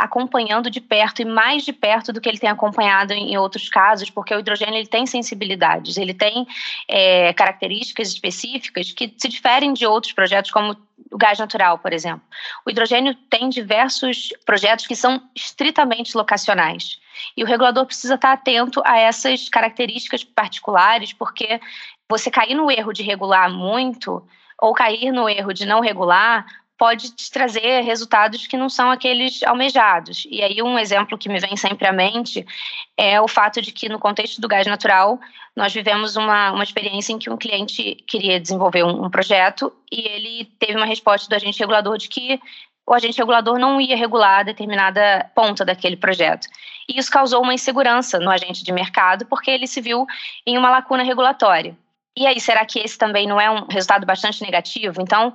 acompanhando 0.00 0.70
de 0.70 0.81
perto 0.81 1.20
e 1.20 1.25
mais 1.25 1.62
de 1.62 1.73
perto 1.73 2.12
do 2.12 2.20
que 2.20 2.29
ele 2.29 2.38
tem 2.38 2.49
acompanhado 2.49 3.12
em 3.12 3.37
outros 3.37 3.69
casos, 3.69 4.08
porque 4.08 4.35
o 4.35 4.38
hidrogênio 4.38 4.76
ele 4.76 4.87
tem 4.87 5.05
sensibilidades, 5.06 5.99
ele 5.99 6.14
tem 6.14 6.47
é, 6.88 7.32
características 7.35 8.08
específicas 8.08 8.93
que 8.93 9.14
se 9.19 9.29
diferem 9.29 9.75
de 9.75 9.87
outros 9.87 10.14
projetos, 10.14 10.50
como 10.50 10.75
o 11.11 11.19
gás 11.19 11.38
natural, 11.38 11.79
por 11.79 11.93
exemplo. 11.93 12.23
O 12.67 12.70
hidrogênio 12.70 13.14
tem 13.29 13.50
diversos 13.50 14.31
projetos 14.47 14.87
que 14.87 14.97
são 14.97 15.23
estritamente 15.35 16.17
locacionais. 16.17 16.99
E 17.37 17.44
o 17.44 17.47
regulador 17.47 17.85
precisa 17.85 18.14
estar 18.14 18.32
atento 18.32 18.81
a 18.85 18.99
essas 18.99 19.49
características 19.49 20.25
particulares, 20.25 21.12
porque 21.12 21.61
você 22.08 22.31
cair 22.31 22.55
no 22.55 22.70
erro 22.70 22.93
de 22.93 23.02
regular 23.02 23.50
muito 23.50 24.26
ou 24.58 24.73
cair 24.73 25.11
no 25.11 25.29
erro 25.29 25.52
de 25.52 25.67
não 25.67 25.81
regular 25.81 26.47
pode 26.81 27.15
te 27.15 27.31
trazer 27.31 27.82
resultados 27.82 28.47
que 28.47 28.56
não 28.56 28.71
são 28.71 28.91
aqueles 28.91 29.43
almejados. 29.43 30.27
E 30.31 30.43
aí 30.43 30.62
um 30.62 30.79
exemplo 30.79 31.19
que 31.19 31.29
me 31.29 31.38
vem 31.38 31.55
sempre 31.55 31.87
à 31.87 31.93
mente 31.93 32.43
é 32.97 33.21
o 33.21 33.29
fato 33.29 33.61
de 33.61 33.71
que 33.71 33.87
no 33.87 33.99
contexto 33.99 34.41
do 34.41 34.49
gás 34.49 34.67
natural 34.67 35.21
nós 35.55 35.75
vivemos 35.75 36.17
uma, 36.17 36.53
uma 36.53 36.65
experiência 36.65 37.12
em 37.12 37.19
que 37.19 37.29
um 37.29 37.37
cliente 37.37 38.03
queria 38.09 38.41
desenvolver 38.41 38.82
um, 38.82 39.05
um 39.05 39.11
projeto 39.11 39.71
e 39.93 40.09
ele 40.09 40.47
teve 40.59 40.75
uma 40.75 40.87
resposta 40.87 41.29
do 41.29 41.35
agente 41.35 41.61
regulador 41.61 41.99
de 41.99 42.09
que 42.09 42.41
o 42.87 42.94
agente 42.94 43.19
regulador 43.19 43.59
não 43.59 43.79
ia 43.79 43.94
regular 43.94 44.43
determinada 44.43 45.31
ponta 45.35 45.67
daquele 45.67 45.99
projeto. 45.99 46.49
E 46.88 46.99
isso 46.99 47.11
causou 47.11 47.43
uma 47.43 47.53
insegurança 47.53 48.19
no 48.19 48.31
agente 48.31 48.65
de 48.65 48.73
mercado, 48.73 49.26
porque 49.26 49.50
ele 49.50 49.67
se 49.67 49.83
viu 49.83 50.06
em 50.47 50.56
uma 50.56 50.71
lacuna 50.71 51.03
regulatória. 51.03 51.76
E 52.17 52.26
aí, 52.26 52.41
será 52.41 52.65
que 52.65 52.81
esse 52.81 52.99
também 52.99 53.26
não 53.26 53.41
é 53.41 53.49
um 53.50 53.67
resultado 53.67 54.05
bastante 54.05 54.43
negativo? 54.43 55.00
Então, 55.00 55.33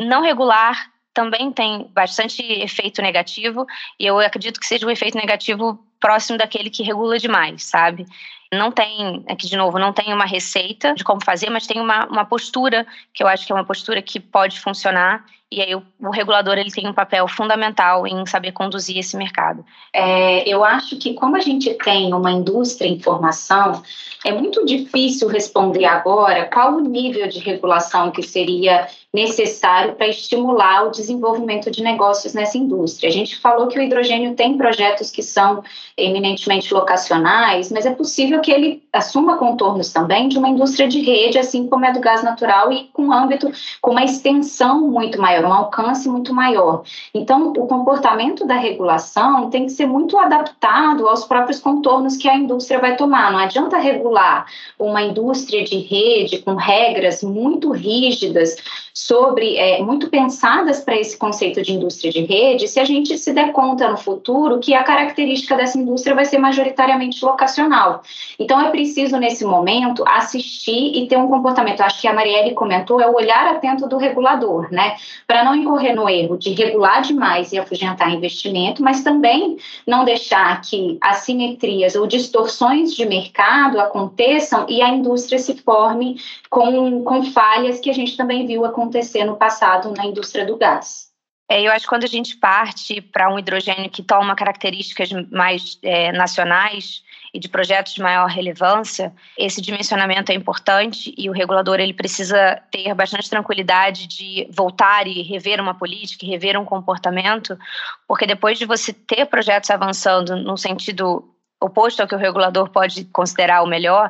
não 0.00 0.22
regular 0.22 0.90
também 1.12 1.52
tem 1.52 1.88
bastante 1.92 2.42
efeito 2.42 3.02
negativo, 3.02 3.66
e 3.98 4.06
eu 4.06 4.18
acredito 4.18 4.60
que 4.60 4.66
seja 4.66 4.86
um 4.86 4.90
efeito 4.90 5.16
negativo 5.16 5.84
próximo 5.98 6.38
daquele 6.38 6.70
que 6.70 6.82
regula 6.82 7.18
demais, 7.18 7.64
sabe? 7.64 8.06
Não 8.52 8.72
tem, 8.72 9.24
aqui 9.28 9.46
de 9.46 9.56
novo, 9.56 9.78
não 9.78 9.92
tem 9.92 10.12
uma 10.12 10.24
receita 10.24 10.92
de 10.94 11.04
como 11.04 11.24
fazer, 11.24 11.48
mas 11.50 11.68
tem 11.68 11.80
uma, 11.80 12.06
uma 12.06 12.24
postura, 12.24 12.84
que 13.14 13.22
eu 13.22 13.28
acho 13.28 13.46
que 13.46 13.52
é 13.52 13.54
uma 13.54 13.64
postura 13.64 14.02
que 14.02 14.18
pode 14.18 14.58
funcionar, 14.58 15.24
e 15.52 15.60
aí 15.60 15.74
o, 15.74 15.82
o 16.00 16.10
regulador 16.10 16.56
ele 16.56 16.70
tem 16.70 16.86
um 16.86 16.92
papel 16.92 17.26
fundamental 17.26 18.06
em 18.06 18.24
saber 18.24 18.52
conduzir 18.52 18.98
esse 18.98 19.16
mercado. 19.16 19.64
É, 19.92 20.48
eu 20.48 20.64
acho 20.64 20.96
que 20.96 21.14
como 21.14 21.36
a 21.36 21.40
gente 21.40 21.74
tem 21.74 22.14
uma 22.14 22.30
indústria 22.30 22.88
em 22.88 23.00
formação, 23.00 23.82
é 24.24 24.30
muito 24.30 24.64
difícil 24.64 25.26
responder 25.26 25.86
agora 25.86 26.44
qual 26.44 26.74
o 26.74 26.80
nível 26.80 27.26
de 27.26 27.40
regulação 27.40 28.12
que 28.12 28.22
seria 28.22 28.86
necessário 29.12 29.94
para 29.94 30.06
estimular 30.06 30.86
o 30.86 30.90
desenvolvimento 30.90 31.68
de 31.68 31.82
negócios 31.82 32.32
nessa 32.32 32.56
indústria. 32.56 33.08
A 33.08 33.12
gente 33.12 33.36
falou 33.36 33.66
que 33.66 33.76
o 33.76 33.82
hidrogênio 33.82 34.36
tem 34.36 34.56
projetos 34.56 35.10
que 35.10 35.22
são 35.22 35.64
eminentemente 35.96 36.72
locacionais, 36.72 37.72
mas 37.72 37.86
é 37.86 37.90
possível 37.90 38.39
que 38.40 38.50
ele 38.50 38.82
assuma 38.92 39.36
contornos 39.36 39.92
também 39.92 40.28
de 40.28 40.38
uma 40.38 40.48
indústria 40.48 40.88
de 40.88 41.00
rede, 41.00 41.38
assim 41.38 41.68
como 41.68 41.84
é 41.84 41.92
do 41.92 42.00
gás 42.00 42.22
natural 42.22 42.72
e 42.72 42.90
com 42.92 43.12
âmbito, 43.12 43.50
com 43.80 43.92
uma 43.92 44.04
extensão 44.04 44.80
muito 44.80 45.20
maior, 45.20 45.44
um 45.44 45.52
alcance 45.52 46.08
muito 46.08 46.34
maior. 46.34 46.82
Então, 47.14 47.52
o 47.56 47.66
comportamento 47.66 48.46
da 48.46 48.56
regulação 48.56 49.48
tem 49.50 49.66
que 49.66 49.72
ser 49.72 49.86
muito 49.86 50.18
adaptado 50.18 51.08
aos 51.08 51.24
próprios 51.24 51.60
contornos 51.60 52.16
que 52.16 52.28
a 52.28 52.36
indústria 52.36 52.80
vai 52.80 52.96
tomar. 52.96 53.32
Não 53.32 53.38
adianta 53.38 53.78
regular 53.78 54.46
uma 54.78 55.02
indústria 55.02 55.64
de 55.64 55.78
rede 55.78 56.38
com 56.38 56.54
regras 56.54 57.22
muito 57.22 57.70
rígidas 57.70 58.56
sobre 58.92 59.56
é, 59.56 59.82
muito 59.82 60.08
pensadas 60.08 60.80
para 60.80 60.98
esse 60.98 61.16
conceito 61.16 61.62
de 61.62 61.72
indústria 61.72 62.12
de 62.12 62.22
rede, 62.24 62.68
se 62.68 62.80
a 62.80 62.84
gente 62.84 63.16
se 63.16 63.32
der 63.32 63.52
conta 63.52 63.88
no 63.88 63.96
futuro 63.96 64.58
que 64.58 64.74
a 64.74 64.82
característica 64.82 65.56
dessa 65.56 65.78
indústria 65.78 66.14
vai 66.14 66.24
ser 66.24 66.38
majoritariamente 66.38 67.24
locacional. 67.24 68.02
Então 68.38 68.60
é 68.60 68.70
preciso 68.70 69.16
nesse 69.16 69.44
momento 69.44 70.04
assistir 70.06 70.96
e 70.96 71.06
ter 71.06 71.16
um 71.16 71.28
comportamento. 71.28 71.80
Acho 71.80 72.00
que 72.00 72.08
a 72.08 72.12
Marielle 72.12 72.54
comentou 72.54 73.00
é 73.00 73.06
o 73.06 73.14
olhar 73.14 73.46
atento 73.46 73.88
do 73.88 73.96
regulador, 73.96 74.68
né, 74.70 74.96
para 75.26 75.44
não 75.44 75.54
incorrer 75.54 75.94
no 75.94 76.08
erro 76.08 76.36
de 76.36 76.50
regular 76.52 77.02
demais 77.02 77.52
e 77.52 77.58
afugentar 77.58 78.10
investimento, 78.10 78.82
mas 78.82 79.02
também 79.02 79.56
não 79.86 80.04
deixar 80.04 80.60
que 80.60 80.98
assimetrias 81.00 81.94
ou 81.94 82.06
distorções 82.06 82.94
de 82.94 83.04
mercado 83.06 83.80
aconteçam 83.80 84.66
e 84.68 84.82
a 84.82 84.88
indústria 84.88 85.38
se 85.38 85.54
forme 85.56 86.16
com, 86.48 87.02
com 87.02 87.22
falhas 87.24 87.80
que 87.80 87.90
a 87.90 87.94
gente 87.94 88.16
também 88.16 88.46
viu 88.46 88.64
acontecer 88.64 88.90
acontecer 89.10 89.24
no 89.24 89.36
passado 89.36 89.92
na 89.96 90.06
indústria 90.06 90.46
do 90.46 90.56
gás. 90.56 91.09
É, 91.50 91.60
eu 91.62 91.72
acho 91.72 91.82
que 91.82 91.88
quando 91.88 92.04
a 92.04 92.06
gente 92.06 92.36
parte 92.36 93.00
para 93.00 93.28
um 93.28 93.36
hidrogênio 93.36 93.90
que 93.90 94.04
toma 94.04 94.36
características 94.36 95.10
mais 95.32 95.80
é, 95.82 96.12
nacionais 96.12 97.02
e 97.34 97.40
de 97.40 97.48
projetos 97.48 97.94
de 97.94 98.00
maior 98.00 98.28
relevância, 98.28 99.12
esse 99.36 99.60
dimensionamento 99.60 100.30
é 100.30 100.34
importante 100.36 101.12
e 101.18 101.28
o 101.28 101.32
regulador 101.32 101.80
ele 101.80 101.92
precisa 101.92 102.62
ter 102.70 102.94
bastante 102.94 103.28
tranquilidade 103.28 104.06
de 104.06 104.46
voltar 104.52 105.08
e 105.08 105.22
rever 105.22 105.60
uma 105.60 105.74
política, 105.74 106.24
rever 106.24 106.56
um 106.56 106.64
comportamento, 106.64 107.58
porque 108.06 108.28
depois 108.28 108.56
de 108.56 108.64
você 108.64 108.92
ter 108.92 109.26
projetos 109.26 109.70
avançando 109.70 110.36
no 110.36 110.56
sentido 110.56 111.34
oposto 111.60 112.00
ao 112.00 112.06
que 112.06 112.14
o 112.14 112.18
regulador 112.18 112.70
pode 112.70 113.06
considerar 113.06 113.62
o 113.62 113.66
melhor, 113.66 114.08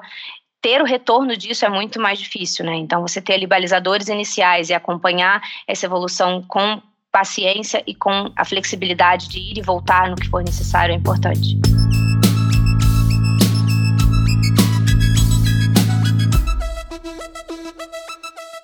ter 0.61 0.83
o 0.83 0.85
retorno 0.85 1.35
disso 1.39 1.65
é 1.65 1.71
muito 1.71 1.99
mais 1.99 2.19
difícil, 2.19 2.67
né? 2.67 2.75
Então, 2.75 3.01
você 3.01 3.19
ter 3.19 3.39
libalizadores 3.39 4.09
iniciais 4.09 4.69
e 4.69 4.75
acompanhar 4.75 5.41
essa 5.67 5.87
evolução 5.87 6.43
com 6.47 6.83
paciência 7.11 7.83
e 7.87 7.95
com 7.95 8.31
a 8.37 8.45
flexibilidade 8.45 9.29
de 9.29 9.39
ir 9.39 9.59
e 9.59 9.63
voltar 9.63 10.09
no 10.09 10.17
que 10.17 10.29
for 10.29 10.43
necessário 10.43 10.93
é 10.93 10.97
importante. 10.97 11.59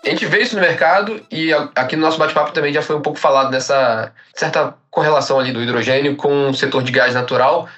A 0.04 0.08
gente 0.08 0.24
vê 0.26 0.42
isso 0.42 0.54
no 0.54 0.60
mercado 0.60 1.20
e 1.32 1.52
aqui 1.74 1.96
no 1.96 2.02
nosso 2.02 2.16
bate-papo 2.16 2.52
também 2.52 2.72
já 2.72 2.80
foi 2.80 2.94
um 2.94 3.00
pouco 3.00 3.18
falado 3.18 3.50
dessa 3.50 4.12
certa 4.34 4.72
correlação 4.88 5.40
ali 5.40 5.52
do 5.52 5.60
hidrogênio 5.60 6.14
com 6.14 6.50
o 6.50 6.54
setor 6.54 6.84
de 6.84 6.92
gás 6.92 7.12
natural. 7.12 7.68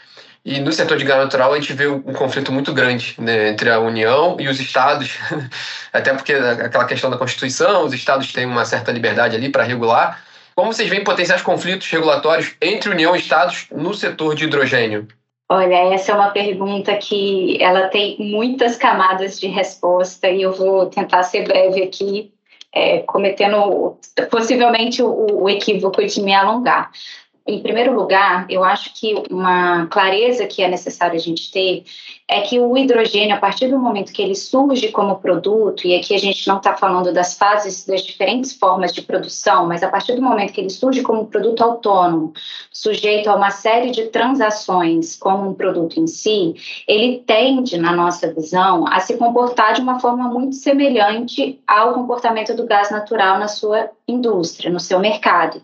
E 0.44 0.60
no 0.60 0.70
setor 0.70 0.98
de 0.98 1.04
gás 1.04 1.20
natural 1.20 1.54
a 1.54 1.58
gente 1.58 1.72
vê 1.72 1.86
um 1.86 2.12
conflito 2.12 2.52
muito 2.52 2.74
grande 2.74 3.14
né, 3.18 3.48
entre 3.48 3.70
a 3.70 3.80
União 3.80 4.36
e 4.38 4.46
os 4.46 4.60
estados, 4.60 5.18
até 5.90 6.12
porque 6.12 6.34
aquela 6.34 6.84
questão 6.84 7.10
da 7.10 7.16
Constituição, 7.16 7.84
os 7.86 7.94
estados 7.94 8.30
têm 8.32 8.44
uma 8.44 8.64
certa 8.66 8.92
liberdade 8.92 9.34
ali 9.34 9.48
para 9.48 9.64
regular, 9.64 10.22
como 10.58 10.72
vocês 10.72 10.88
veem 10.88 11.04
potenciais 11.04 11.40
conflitos 11.40 11.88
regulatórios 11.88 12.56
entre 12.60 12.90
União 12.90 13.14
e 13.14 13.20
Estados 13.20 13.68
no 13.70 13.94
setor 13.94 14.34
de 14.34 14.42
hidrogênio? 14.42 15.06
Olha, 15.48 15.94
essa 15.94 16.10
é 16.10 16.14
uma 16.16 16.30
pergunta 16.30 16.96
que 16.96 17.62
ela 17.62 17.86
tem 17.86 18.16
muitas 18.18 18.76
camadas 18.76 19.38
de 19.38 19.46
resposta 19.46 20.28
e 20.28 20.42
eu 20.42 20.52
vou 20.52 20.86
tentar 20.86 21.22
ser 21.22 21.44
breve 21.44 21.80
aqui, 21.84 22.32
é, 22.74 22.98
cometendo 23.02 23.96
possivelmente 24.32 25.00
o, 25.00 25.44
o 25.44 25.48
equívoco 25.48 26.04
de 26.04 26.20
me 26.20 26.34
alongar. 26.34 26.90
Em 27.50 27.60
primeiro 27.60 27.94
lugar, 27.94 28.44
eu 28.50 28.62
acho 28.62 28.92
que 28.92 29.14
uma 29.30 29.86
clareza 29.86 30.46
que 30.46 30.62
é 30.62 30.68
necessário 30.68 31.16
a 31.16 31.18
gente 31.18 31.50
ter 31.50 31.82
é 32.28 32.42
que 32.42 32.60
o 32.60 32.76
hidrogênio, 32.76 33.34
a 33.34 33.38
partir 33.38 33.68
do 33.68 33.78
momento 33.78 34.12
que 34.12 34.20
ele 34.20 34.34
surge 34.34 34.88
como 34.88 35.16
produto, 35.16 35.86
e 35.86 35.96
aqui 35.96 36.14
a 36.14 36.18
gente 36.18 36.46
não 36.46 36.58
está 36.58 36.76
falando 36.76 37.10
das 37.10 37.38
fases, 37.38 37.86
das 37.86 38.02
diferentes 38.02 38.52
formas 38.52 38.92
de 38.92 39.00
produção, 39.00 39.66
mas 39.66 39.82
a 39.82 39.88
partir 39.88 40.14
do 40.14 40.20
momento 40.20 40.52
que 40.52 40.60
ele 40.60 40.68
surge 40.68 41.00
como 41.00 41.26
produto 41.26 41.62
autônomo, 41.62 42.34
sujeito 42.70 43.30
a 43.30 43.34
uma 43.34 43.50
série 43.50 43.92
de 43.92 44.08
transações 44.08 45.16
como 45.16 45.48
um 45.48 45.54
produto 45.54 45.98
em 45.98 46.06
si, 46.06 46.54
ele 46.86 47.24
tende, 47.26 47.78
na 47.78 47.92
nossa 47.92 48.30
visão, 48.30 48.86
a 48.86 49.00
se 49.00 49.16
comportar 49.16 49.72
de 49.72 49.80
uma 49.80 49.98
forma 49.98 50.28
muito 50.28 50.54
semelhante 50.54 51.58
ao 51.66 51.94
comportamento 51.94 52.54
do 52.54 52.66
gás 52.66 52.90
natural 52.90 53.38
na 53.38 53.48
sua 53.48 53.88
indústria, 54.06 54.70
no 54.70 54.80
seu 54.80 55.00
mercado. 55.00 55.62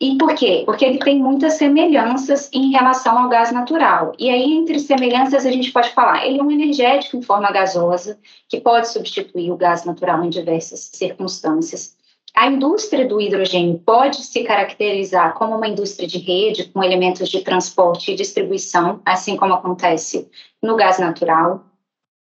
E 0.00 0.18
por 0.18 0.34
quê? 0.34 0.64
Porque 0.66 0.84
ele 0.84 0.98
tem 0.98 1.18
muitas 1.18 1.54
semelhanças 1.54 2.50
em 2.52 2.72
relação 2.72 3.16
ao 3.16 3.28
gás 3.28 3.52
natural. 3.52 4.12
E 4.18 4.28
aí, 4.28 4.52
entre 4.52 4.78
semelhanças, 4.78 5.46
a 5.46 5.50
gente 5.50 5.70
pode 5.70 5.90
falar, 5.90 6.26
ele 6.26 6.40
é 6.40 6.42
um 6.42 6.50
energético 6.50 7.16
em 7.16 7.22
forma 7.22 7.50
gasosa, 7.52 8.18
que 8.48 8.60
pode 8.60 8.88
substituir 8.88 9.52
o 9.52 9.56
gás 9.56 9.84
natural 9.84 10.24
em 10.24 10.30
diversas 10.30 10.90
circunstâncias. 10.92 11.96
A 12.36 12.48
indústria 12.48 13.06
do 13.06 13.20
hidrogênio 13.20 13.78
pode 13.78 14.16
se 14.16 14.42
caracterizar 14.42 15.34
como 15.34 15.56
uma 15.56 15.68
indústria 15.68 16.08
de 16.08 16.18
rede, 16.18 16.64
com 16.64 16.82
elementos 16.82 17.28
de 17.28 17.42
transporte 17.42 18.10
e 18.10 18.16
distribuição, 18.16 19.00
assim 19.04 19.36
como 19.36 19.54
acontece 19.54 20.28
no 20.60 20.74
gás 20.74 20.98
natural. 20.98 21.64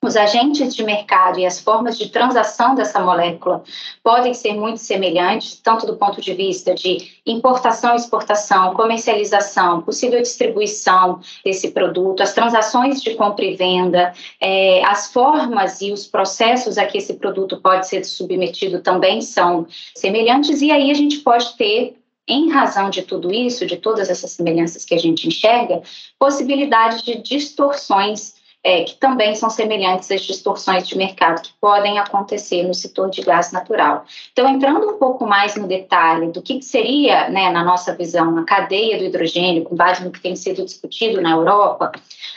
Os 0.04 0.16
agentes 0.16 0.76
de 0.76 0.84
mercado 0.84 1.40
e 1.40 1.46
as 1.46 1.60
formas 1.60 1.96
de 1.96 2.10
transação 2.10 2.74
dessa 2.74 3.00
molécula 3.00 3.64
podem 4.04 4.34
ser 4.34 4.56
muito 4.56 4.80
semelhantes, 4.80 5.62
tanto 5.62 5.86
do 5.86 5.96
ponto 5.96 6.20
de 6.20 6.34
vista 6.34 6.74
de 6.74 7.22
importação, 7.24 7.96
exportação, 7.96 8.74
comercialização, 8.74 9.84
possível 9.84 10.20
distribuição 10.20 11.20
desse 11.46 11.70
produto, 11.70 12.24
as 12.24 12.34
transações 12.34 13.00
de 13.00 13.14
compra 13.14 13.46
e 13.46 13.56
venda, 13.56 14.12
é, 14.40 14.84
as 14.86 15.14
formas 15.14 15.82
e 15.82 15.92
os 15.92 16.08
processos 16.08 16.80
a 16.80 16.86
que 16.88 16.98
esse 16.98 17.14
produto 17.14 17.62
pode 17.62 17.88
ser 17.88 18.04
submetido 18.04 18.82
também 18.82 19.22
são 19.22 19.68
semelhantes, 19.96 20.64
e 20.64 20.72
aí 20.72 20.90
a 20.90 20.96
gente 20.96 21.20
pode 21.20 21.56
ter 21.56 21.96
em 22.28 22.50
razão 22.50 22.90
de 22.90 23.04
tudo 23.04 23.32
isso, 23.32 23.68
de 23.68 23.78
todas 23.78 24.10
essas 24.10 24.32
semelhanças 24.32 24.84
que 24.84 24.96
a 24.96 24.98
gente 24.98 25.28
enxerga, 25.28 25.84
possibilidade 26.18 27.04
de 27.04 27.22
distorções 27.22 28.41
é, 28.64 28.84
que 28.84 28.96
também 28.96 29.34
são 29.36 29.50
semelhantes 29.50 30.12
às 30.12 30.22
distorções 30.22 30.88
de 30.88 30.98
mercado 30.98 31.42
que 31.42 31.54
podem 31.60 31.98
acontecer 31.98 32.64
no 32.64 32.74
setor 32.74 33.10
de 33.10 33.22
gás 33.22 33.52
natural. 33.52 34.06
Então, 34.32 34.48
entrando 34.48 34.88
um 34.88 34.98
pouco 34.98 35.26
mais 35.26 35.56
no 35.56 35.68
detalhe 35.68 36.32
do 36.32 36.42
que 36.42 36.62
seria, 36.62 37.30
né, 37.30 37.50
na 37.50 37.64
nossa 37.64 37.96
visão, 37.96 38.38
a 38.38 38.44
cadeia 38.44 38.98
do 38.98 39.06
hidrogênio, 39.06 39.64
com 39.64 39.76
base 39.76 40.04
no 40.04 40.12
que 40.12 40.22
tem 40.22 40.36
sido 40.36 40.64
discutido 40.64 41.22
na 41.22 41.32
Europa, 41.32 41.92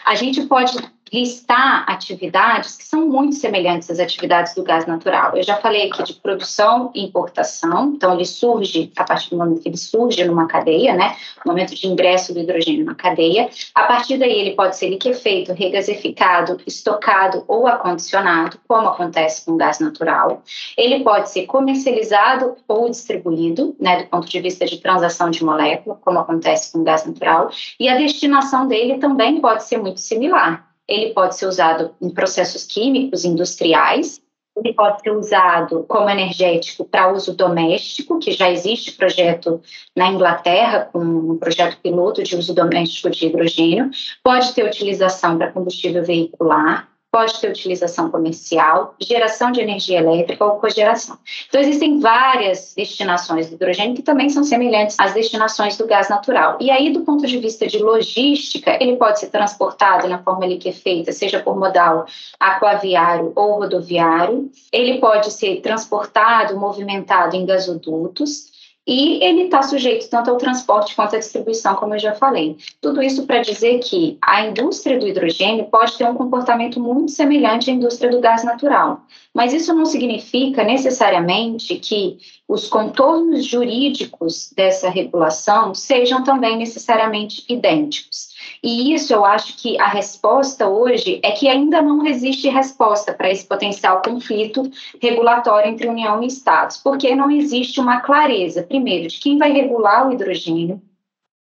a 0.05 0.15
gente 0.15 0.43
pode 0.47 0.77
listar 1.15 1.85
atividades 1.89 2.75
que 2.75 2.83
são 2.83 3.09
muito 3.09 3.37
semelhantes 3.37 3.89
às 3.89 4.01
atividades 4.01 4.53
do 4.55 4.65
gás 4.65 4.85
natural. 4.85 5.37
Eu 5.37 5.45
já 5.45 5.57
falei 5.57 5.89
aqui 5.89 6.03
de 6.03 6.15
produção 6.15 6.91
e 6.93 7.05
importação, 7.05 7.95
então 7.95 8.13
ele 8.15 8.25
surge 8.25 8.91
a 8.97 9.05
partir 9.05 9.31
do 9.31 9.37
momento 9.37 9.63
que 9.63 9.69
ele 9.69 9.77
surge 9.77 10.25
numa 10.25 10.49
cadeia, 10.49 10.95
né, 10.95 11.15
no 11.45 11.53
momento 11.53 11.73
de 11.73 11.87
ingresso 11.87 12.35
do 12.35 12.41
hidrogênio 12.41 12.85
na 12.85 12.97
cadeia. 12.97 13.49
A 13.75 13.85
partir 13.85 14.19
daí 14.19 14.33
ele 14.33 14.57
pode 14.57 14.77
ser 14.77 14.89
liquefeito, 14.89 15.53
regasificado, 15.53 16.61
estocado 16.67 17.45
ou 17.47 17.69
acondicionado, 17.69 18.59
como 18.67 18.89
acontece 18.89 19.45
com 19.45 19.53
o 19.53 19.57
gás 19.57 19.79
natural. 19.79 20.43
Ele 20.77 21.05
pode 21.05 21.31
ser 21.31 21.47
comercializado 21.47 22.57
ou 22.67 22.91
distribuído, 22.91 23.77
né, 23.79 24.03
do 24.03 24.09
ponto 24.09 24.29
de 24.29 24.41
vista 24.41 24.67
de 24.67 24.79
transação 24.79 25.31
de 25.31 25.45
molécula, 25.45 25.97
como 26.01 26.19
acontece 26.19 26.73
com 26.73 26.81
o 26.81 26.85
gás 26.85 27.07
natural, 27.07 27.51
e 27.79 27.89
a 27.89 27.97
destinação 27.97 28.67
dele 28.67 28.99
também 28.99 29.41
pode 29.41 29.63
ser 29.63 29.79
muito 29.79 30.01
similar. 30.01 30.74
Ele 30.89 31.13
pode 31.13 31.37
ser 31.37 31.47
usado 31.47 31.95
em 32.01 32.11
processos 32.11 32.65
químicos 32.65 33.25
industriais, 33.25 34.23
ele 34.57 34.73
pode 34.73 35.01
ser 35.03 35.11
usado 35.11 35.85
como 35.89 36.09
energético 36.09 36.85
para 36.85 37.13
uso 37.13 37.35
doméstico, 37.35 38.21
que 38.21 38.31
já 38.31 38.51
existe 38.51 38.93
projeto 38.93 39.61
na 39.97 40.09
Inglaterra, 40.09 40.89
com 40.93 41.01
um 41.01 41.39
projeto 41.39 41.77
piloto 41.83 42.23
de 42.23 42.37
uso 42.37 42.55
doméstico 42.55 43.11
de 43.11 43.27
hidrogênio, 43.27 43.91
pode 44.23 44.55
ter 44.55 44.65
utilização 44.65 45.37
para 45.37 45.51
combustível 45.51 46.05
veicular, 46.05 46.89
pode 47.15 47.41
ter 47.41 47.49
utilização 47.49 48.11
comercial, 48.11 48.97
geração 48.99 49.53
de 49.53 49.61
energia 49.61 50.01
elétrica 50.01 50.45
ou 50.45 50.59
cogeração. 50.59 51.17
Então, 51.49 51.61
existem 51.61 52.01
várias 52.01 52.75
destinações 52.77 53.49
do 53.49 53.55
hidrogênio 53.55 53.95
que 53.95 54.03
também 54.03 54.29
são 54.29 54.43
semelhantes 54.43 54.99
às 54.99 55.15
destinações 55.15 55.77
do 55.77 55.87
gás 55.87 56.09
natural. 56.09 56.59
E 56.61 56.73
aí, 56.73 56.93
do 56.93 57.03
ponto 57.03 57.25
de 57.25 57.39
vista 57.39 57.69
de 57.69 57.79
logística, 57.79 58.77
ele 58.81 58.97
pode 58.97 59.21
ser 59.21 59.29
transportado 59.29 60.09
na 60.09 60.19
forma 60.25 60.45
que 60.57 60.71
é 60.71 61.13
seja 61.13 61.39
por 61.39 61.57
modal 61.57 62.05
aquaviário 62.41 63.31
ou 63.37 63.61
rodoviário, 63.61 64.51
ele 64.73 64.99
pode 64.99 65.33
ser 65.33 65.61
transportado, 65.61 66.59
movimentado 66.59 67.37
em 67.37 67.47
gasodutos, 67.47 68.54
e 68.87 69.23
ele 69.25 69.45
está 69.45 69.63
sujeito 69.63 70.09
tanto 70.11 70.31
ao 70.31 70.37
transporte 70.37 70.95
quanto 70.95 71.17
à 71.17 71.19
distribuição, 71.19 71.75
como 71.75 71.95
eu 71.95 71.99
já 71.99 72.15
falei. 72.15 72.57
Tudo 72.81 73.03
isso 73.03 73.27
para 73.27 73.41
dizer 73.41 73.79
que 73.79 74.19
a 74.21 74.47
indústria 74.47 74.99
do 74.99 75.09
hidrogênio 75.09 75.65
pode 75.67 75.97
ter 75.97 76.05
um 76.05 76.15
comportamento 76.15 76.79
muito 76.79 77.11
semelhante 77.11 77.71
à 77.71 77.73
indústria 77.73 78.11
do 78.11 78.21
gás 78.21 78.45
natural, 78.45 79.01
mas 79.35 79.53
isso 79.53 79.75
não 79.75 79.85
significa 79.85 80.63
necessariamente 80.63 81.75
que 81.77 82.19
os 82.47 82.69
contornos 82.69 83.45
jurídicos 83.45 84.53
dessa 84.55 84.89
regulação 84.89 85.75
sejam 85.75 86.23
também 86.23 86.57
necessariamente 86.57 87.45
idênticos. 87.49 88.29
E 88.63 88.95
isso 88.95 89.13
eu 89.13 89.25
acho 89.25 89.57
que 89.57 89.79
a 89.81 89.89
resposta 89.89 90.69
hoje 90.69 91.21
é 91.25 91.33
que 91.33 91.49
ainda 91.49 91.83
não 91.83 92.07
existe 92.07 92.49
resposta 92.49 93.13
para 93.13 93.31
esse 93.31 93.45
potencial 93.45 94.01
conflito 94.03 94.71
regulatório 95.03 95.71
entre 95.71 95.89
União 95.89 96.23
e 96.23 96.27
Estados, 96.29 96.77
porque 96.77 97.15
não 97.17 97.31
existe 97.31 97.81
uma 97.81 98.01
clareza, 98.01 98.63
primeiro, 98.63 99.09
de 99.09 99.19
quem 99.19 99.37
vai 99.37 99.51
regular 99.51 100.07
o 100.07 100.13
hidrogênio, 100.13 100.81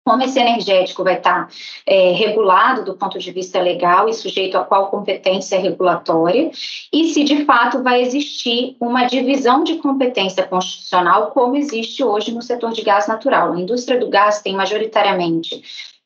como 0.03 0.24
esse 0.24 0.39
energético 0.39 1.03
vai 1.03 1.17
estar 1.17 1.48
é, 1.86 2.12
regulado 2.12 2.84
do 2.84 2.96
ponto 2.96 3.20
de 3.20 3.31
vista 3.31 3.62
legal 3.62 4.10
e 4.10 4.13
sujeito 4.13 4.58
a 4.58 4.63
qual 4.63 4.89
competência 4.89 5.60
regulatória, 5.60 6.51
e 6.91 7.13
se 7.13 7.24
de 7.24 7.46
fato 7.46 7.84
vai 7.84 8.01
existir 8.01 8.75
uma 8.79 9.05
divisão 9.05 9.63
de 9.63 9.75
competência 9.75 10.43
constitucional, 10.43 11.31
como 11.31 11.55
existe 11.55 12.03
hoje 12.03 12.31
no 12.31 12.41
setor 12.41 12.72
de 12.72 12.81
gás 12.81 13.08
natural. 13.08 13.53
A 13.53 13.60
indústria 13.60 14.00
do 14.00 14.10
gás 14.10 14.41
tem 14.41 14.55
majoritariamente 14.55 15.62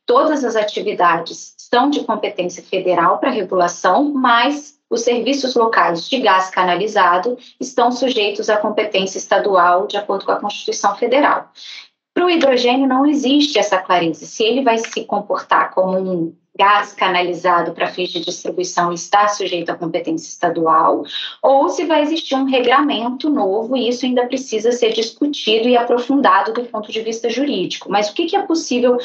todas 0.05 0.43
as 0.43 0.55
atividades 0.55 1.55
são 1.57 1.89
de 1.89 2.03
competência 2.03 2.63
federal 2.63 3.17
para 3.17 3.31
regulação, 3.31 4.13
mas 4.13 4.75
os 4.89 5.01
serviços 5.01 5.55
locais 5.55 6.07
de 6.07 6.19
gás 6.19 6.49
canalizado 6.51 7.37
estão 7.59 7.91
sujeitos 7.91 8.49
à 8.49 8.57
competência 8.57 9.17
estadual, 9.17 9.87
de 9.87 9.97
acordo 9.97 10.25
com 10.25 10.31
a 10.31 10.39
Constituição 10.39 10.95
Federal. 10.95 11.51
Para 12.15 12.25
o 12.25 12.29
hidrogênio 12.29 12.87
não 12.87 13.05
existe 13.05 13.59
essa 13.59 13.77
clareza. 13.77 14.25
Se 14.25 14.41
ele 14.41 14.63
vai 14.63 14.77
se 14.77 15.03
comportar 15.03 15.71
como 15.71 15.99
um 15.99 16.33
gás 16.57 16.93
canalizado 16.93 17.73
para 17.73 17.87
fins 17.87 18.09
de 18.09 18.21
distribuição 18.21 18.93
está 18.93 19.27
sujeito 19.27 19.69
à 19.69 19.75
competência 19.75 20.29
estadual, 20.29 21.03
ou 21.43 21.67
se 21.67 21.83
vai 21.83 22.01
existir 22.01 22.35
um 22.35 22.45
regramento 22.45 23.29
novo 23.29 23.75
e 23.75 23.89
isso 23.89 24.05
ainda 24.05 24.25
precisa 24.25 24.71
ser 24.71 24.93
discutido 24.93 25.67
e 25.67 25.75
aprofundado 25.75 26.53
do 26.53 26.63
ponto 26.63 26.89
de 26.89 27.01
vista 27.01 27.29
jurídico. 27.29 27.91
Mas 27.91 28.09
o 28.09 28.13
que, 28.13 28.27
que 28.27 28.37
é 28.37 28.41
possível 28.43 28.97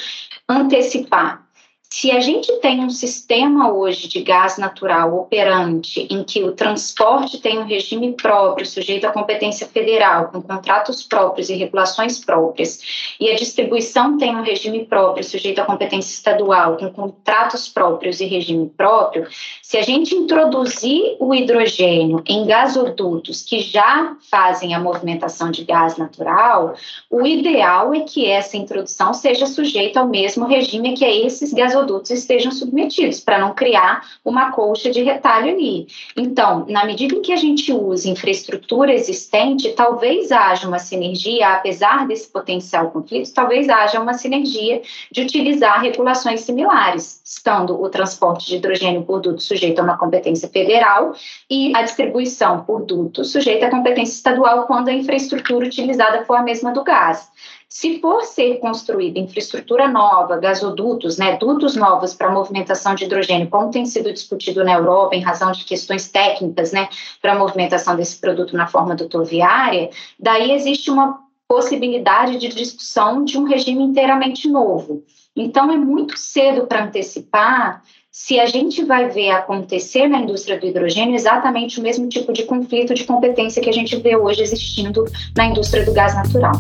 antecipar? 0.48 1.49
Se 1.92 2.12
a 2.12 2.20
gente 2.20 2.52
tem 2.60 2.84
um 2.84 2.88
sistema 2.88 3.72
hoje 3.72 4.06
de 4.06 4.22
gás 4.22 4.56
natural 4.56 5.12
operante, 5.18 6.06
em 6.08 6.22
que 6.22 6.44
o 6.44 6.52
transporte 6.52 7.40
tem 7.40 7.58
um 7.58 7.64
regime 7.64 8.12
próprio, 8.12 8.64
sujeito 8.64 9.06
à 9.06 9.10
competência 9.10 9.66
federal, 9.66 10.28
com 10.28 10.40
contratos 10.40 11.02
próprios 11.02 11.50
e 11.50 11.54
regulações 11.56 12.24
próprias, 12.24 12.78
e 13.18 13.28
a 13.28 13.34
distribuição 13.34 14.16
tem 14.16 14.36
um 14.36 14.42
regime 14.42 14.84
próprio, 14.84 15.24
sujeito 15.24 15.58
à 15.58 15.64
competência 15.64 16.14
estadual, 16.14 16.76
com 16.76 16.90
contratos 16.92 17.68
próprios 17.68 18.20
e 18.20 18.24
regime 18.24 18.68
próprio, 18.68 19.26
se 19.60 19.76
a 19.76 19.82
gente 19.82 20.14
introduzir 20.14 21.16
o 21.18 21.34
hidrogênio 21.34 22.22
em 22.24 22.46
gasodutos 22.46 23.42
que 23.42 23.58
já 23.58 24.16
fazem 24.30 24.74
a 24.74 24.80
movimentação 24.80 25.50
de 25.50 25.64
gás 25.64 25.96
natural, 25.96 26.74
o 27.10 27.26
ideal 27.26 27.92
é 27.92 28.00
que 28.00 28.26
essa 28.26 28.56
introdução 28.56 29.12
seja 29.12 29.46
sujeita 29.46 29.98
ao 29.98 30.08
mesmo 30.08 30.46
regime 30.46 30.94
que 30.94 31.04
é 31.04 31.26
esses 31.26 31.52
gasodutos 31.52 31.79
produtos 31.80 32.10
estejam 32.10 32.52
submetidos, 32.52 33.20
para 33.20 33.38
não 33.38 33.54
criar 33.54 34.04
uma 34.24 34.52
colcha 34.52 34.90
de 34.90 35.02
retalho 35.02 35.50
ali. 35.50 35.86
Então, 36.16 36.66
na 36.68 36.84
medida 36.84 37.14
em 37.14 37.22
que 37.22 37.32
a 37.32 37.36
gente 37.36 37.72
usa 37.72 38.08
infraestrutura 38.08 38.92
existente, 38.92 39.70
talvez 39.70 40.30
haja 40.30 40.68
uma 40.68 40.78
sinergia, 40.78 41.54
apesar 41.54 42.06
desse 42.06 42.28
potencial 42.28 42.90
conflito, 42.90 43.32
talvez 43.32 43.68
haja 43.68 44.00
uma 44.00 44.14
sinergia 44.14 44.82
de 45.10 45.22
utilizar 45.22 45.80
regulações 45.80 46.42
similares, 46.42 47.22
estando 47.24 47.80
o 47.80 47.88
transporte 47.88 48.46
de 48.46 48.56
hidrogênio 48.56 49.02
por 49.02 49.20
duto 49.20 49.40
sujeito 49.42 49.80
a 49.80 49.84
uma 49.84 49.96
competência 49.96 50.48
federal 50.48 51.14
e 51.48 51.72
a 51.74 51.82
distribuição 51.82 52.62
por 52.64 52.82
duto 52.82 53.24
sujeita 53.24 53.66
à 53.66 53.70
competência 53.70 54.14
estadual 54.14 54.66
quando 54.66 54.88
a 54.88 54.92
infraestrutura 54.92 55.66
utilizada 55.66 56.24
for 56.24 56.36
a 56.36 56.42
mesma 56.42 56.72
do 56.72 56.84
gás. 56.84 57.30
Se 57.72 58.00
for 58.00 58.24
ser 58.24 58.58
construída 58.58 59.20
infraestrutura 59.20 59.86
nova, 59.86 60.38
gasodutos, 60.38 61.18
né, 61.18 61.36
dutos 61.36 61.76
novos 61.76 62.12
para 62.12 62.28
movimentação 62.28 62.96
de 62.96 63.04
hidrogênio, 63.04 63.48
como 63.48 63.70
tem 63.70 63.86
sido 63.86 64.12
discutido 64.12 64.64
na 64.64 64.72
Europa 64.72 65.14
em 65.14 65.22
razão 65.22 65.52
de 65.52 65.64
questões 65.64 66.08
técnicas, 66.08 66.72
né, 66.72 66.88
para 67.22 67.32
a 67.32 67.38
movimentação 67.38 67.94
desse 67.94 68.20
produto 68.20 68.56
na 68.56 68.66
forma 68.66 68.96
dutoviária, 68.96 69.88
daí 70.18 70.50
existe 70.50 70.90
uma 70.90 71.20
possibilidade 71.46 72.38
de 72.38 72.48
discussão 72.48 73.24
de 73.24 73.38
um 73.38 73.44
regime 73.44 73.84
inteiramente 73.84 74.48
novo. 74.48 75.04
Então, 75.36 75.70
é 75.70 75.76
muito 75.76 76.18
cedo 76.18 76.66
para 76.66 76.84
antecipar 76.84 77.84
se 78.10 78.40
a 78.40 78.46
gente 78.46 78.84
vai 78.84 79.08
ver 79.10 79.30
acontecer 79.30 80.08
na 80.08 80.18
indústria 80.18 80.58
do 80.58 80.66
hidrogênio 80.66 81.14
exatamente 81.14 81.78
o 81.78 81.82
mesmo 81.84 82.08
tipo 82.08 82.32
de 82.32 82.42
conflito 82.42 82.94
de 82.94 83.04
competência 83.04 83.62
que 83.62 83.70
a 83.70 83.72
gente 83.72 83.94
vê 83.94 84.16
hoje 84.16 84.42
existindo 84.42 85.04
na 85.36 85.46
indústria 85.46 85.84
do 85.84 85.92
gás 85.92 86.16
natural. 86.16 86.54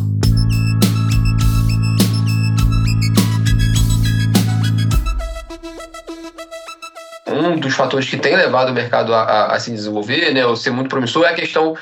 Um 7.26 7.58
dos 7.58 7.74
fatores 7.74 8.08
que 8.08 8.16
tem 8.16 8.36
levado 8.36 8.70
o 8.70 8.74
mercado 8.74 9.14
a, 9.14 9.22
a, 9.22 9.54
a 9.54 9.60
se 9.60 9.70
desenvolver, 9.70 10.32
né, 10.32 10.44
ou 10.44 10.56
ser 10.56 10.70
muito 10.70 10.88
promissor, 10.88 11.24
é 11.24 11.30
a 11.30 11.34
questão 11.34 11.76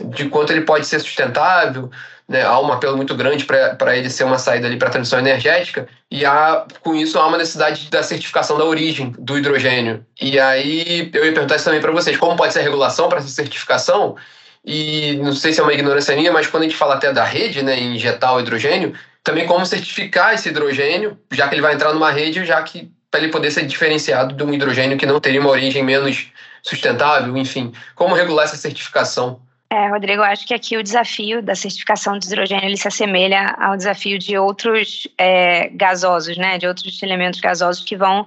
de 0.00 0.28
quanto 0.28 0.52
ele 0.52 0.62
pode 0.62 0.86
ser 0.86 1.00
sustentável, 1.00 1.90
né, 2.28 2.42
há 2.42 2.58
um 2.60 2.72
apelo 2.72 2.96
muito 2.96 3.14
grande 3.14 3.44
para 3.44 3.96
ele 3.96 4.08
ser 4.08 4.24
uma 4.24 4.38
saída 4.38 4.66
ali 4.66 4.78
para 4.78 4.88
a 4.88 4.90
transição 4.90 5.18
energética, 5.18 5.86
e 6.10 6.24
há, 6.24 6.64
com 6.80 6.94
isso 6.94 7.18
há 7.18 7.26
uma 7.26 7.36
necessidade 7.36 7.90
da 7.90 8.02
certificação 8.02 8.56
da 8.56 8.64
origem 8.64 9.12
do 9.18 9.36
hidrogênio. 9.36 10.04
E 10.20 10.38
aí 10.38 11.10
eu 11.12 11.26
ia 11.26 11.32
perguntar 11.32 11.56
isso 11.56 11.64
também 11.64 11.80
para 11.80 11.92
vocês, 11.92 12.16
como 12.16 12.36
pode 12.36 12.52
ser 12.52 12.60
a 12.60 12.62
regulação 12.62 13.08
para 13.08 13.18
essa 13.18 13.28
certificação? 13.28 14.16
E 14.64 15.16
não 15.16 15.32
sei 15.32 15.52
se 15.52 15.60
é 15.60 15.62
uma 15.62 15.74
ignorância 15.74 16.14
minha, 16.14 16.32
mas 16.32 16.46
quando 16.46 16.62
a 16.62 16.66
gente 16.66 16.78
fala 16.78 16.94
até 16.94 17.12
da 17.12 17.24
rede, 17.24 17.62
né, 17.62 17.78
injetar 17.78 18.34
o 18.34 18.40
hidrogênio, 18.40 18.94
também 19.22 19.46
como 19.46 19.66
certificar 19.66 20.34
esse 20.34 20.48
hidrogênio, 20.48 21.18
já 21.32 21.48
que 21.48 21.54
ele 21.54 21.62
vai 21.62 21.74
entrar 21.74 21.92
numa 21.92 22.10
rede, 22.10 22.44
já 22.44 22.62
que 22.62 22.90
para 23.12 23.20
ele 23.20 23.30
poder 23.30 23.50
ser 23.50 23.66
diferenciado 23.66 24.34
de 24.34 24.42
um 24.42 24.52
hidrogênio 24.52 24.96
que 24.96 25.04
não 25.04 25.20
teria 25.20 25.38
uma 25.38 25.50
origem 25.50 25.84
menos 25.84 26.32
sustentável, 26.62 27.36
enfim. 27.36 27.70
Como 27.94 28.14
regular 28.14 28.46
essa 28.46 28.56
certificação? 28.56 29.38
É, 29.70 29.88
Rodrigo, 29.88 30.20
eu 30.20 30.24
acho 30.24 30.46
que 30.46 30.54
aqui 30.54 30.78
o 30.78 30.82
desafio 30.82 31.42
da 31.42 31.54
certificação 31.54 32.18
de 32.18 32.26
hidrogênio 32.26 32.64
ele 32.64 32.76
se 32.76 32.88
assemelha 32.88 33.54
ao 33.58 33.76
desafio 33.76 34.18
de 34.18 34.36
outros 34.36 35.06
é, 35.18 35.68
gasosos, 35.68 36.38
né, 36.38 36.56
de 36.56 36.66
outros 36.66 37.02
elementos 37.02 37.38
gasosos 37.38 37.84
que 37.84 37.96
vão 37.96 38.24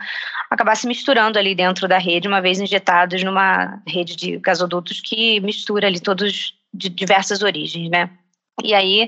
acabar 0.52 0.76
se 0.76 0.88
misturando 0.88 1.40
ali 1.40 1.56
dentro 1.56 1.88
da 1.88 1.98
rede, 1.98 2.28
uma 2.28 2.42
vez 2.42 2.60
injetados 2.60 3.24
numa 3.24 3.82
rede 3.88 4.16
de 4.16 4.38
gasodutos 4.38 5.02
que 5.02 5.40
mistura 5.40 5.88
ali 5.88 6.00
todos 6.00 6.54
de 6.72 6.90
diversas 6.90 7.42
origens, 7.42 7.90
né. 7.90 8.10
E 8.64 8.74
aí, 8.74 9.08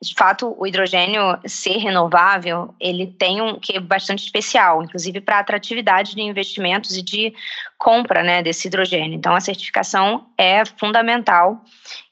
de 0.00 0.14
fato, 0.14 0.54
o 0.56 0.64
hidrogênio 0.64 1.38
ser 1.44 1.78
renovável, 1.78 2.72
ele 2.80 3.06
tem 3.06 3.42
um 3.42 3.58
que 3.58 3.80
bastante 3.80 4.24
especial, 4.24 4.82
inclusive 4.82 5.20
para 5.20 5.40
atratividade 5.40 6.14
de 6.14 6.22
investimentos 6.22 6.96
e 6.96 7.02
de 7.02 7.34
compra 7.76 8.22
né, 8.22 8.40
desse 8.40 8.68
hidrogênio. 8.68 9.14
Então, 9.14 9.34
a 9.34 9.40
certificação 9.40 10.26
é 10.38 10.64
fundamental 10.64 11.64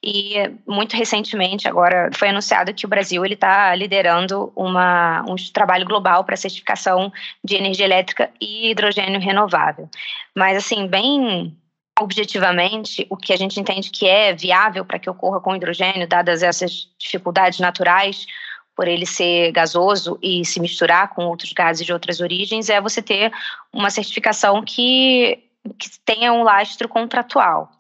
e 0.03 0.35
muito 0.67 0.97
recentemente, 0.97 1.69
agora, 1.69 2.11
foi 2.13 2.29
anunciado 2.29 2.75
que 2.75 2.87
o 2.87 2.89
Brasil 2.89 3.25
está 3.25 3.73
liderando 3.77 4.53
uma, 4.57 5.23
um 5.23 5.37
trabalho 5.53 5.87
global 5.87 6.25
para 6.25 6.37
certificação 6.37 7.13
de 7.45 7.55
energia 7.55 7.87
elétrica 7.87 8.31
e 8.41 8.71
hidrogênio 8.71 9.21
renovável. 9.21 9.89
Mas, 10.35 10.57
assim, 10.57 10.89
bem 10.89 11.57
objetivamente 11.99 13.07
o 13.09 13.17
que 13.17 13.33
a 13.33 13.37
gente 13.37 13.59
entende 13.59 13.91
que 13.91 14.07
é 14.07 14.35
viável 14.35 14.85
para 14.85 14.99
que 14.99 15.09
ocorra 15.09 15.41
com 15.41 15.57
hidrogênio, 15.57 16.07
dadas 16.07 16.43
essas 16.43 16.89
dificuldades 16.99 17.59
naturais, 17.59 18.27
por 18.75 18.87
ele 18.87 19.07
ser 19.07 19.53
gasoso 19.53 20.19
e 20.23 20.45
se 20.45 20.61
misturar 20.61 21.09
com 21.15 21.25
outros 21.25 21.53
gases 21.53 21.87
de 21.87 21.93
outras 21.93 22.21
origens, 22.21 22.69
é 22.69 22.79
você 22.81 23.01
ter 23.01 23.33
uma 23.73 23.89
certificação 23.89 24.63
que, 24.63 25.43
que 25.79 25.99
tenha 26.05 26.33
um 26.33 26.43
lastro 26.43 26.87
contratual. 26.87 27.71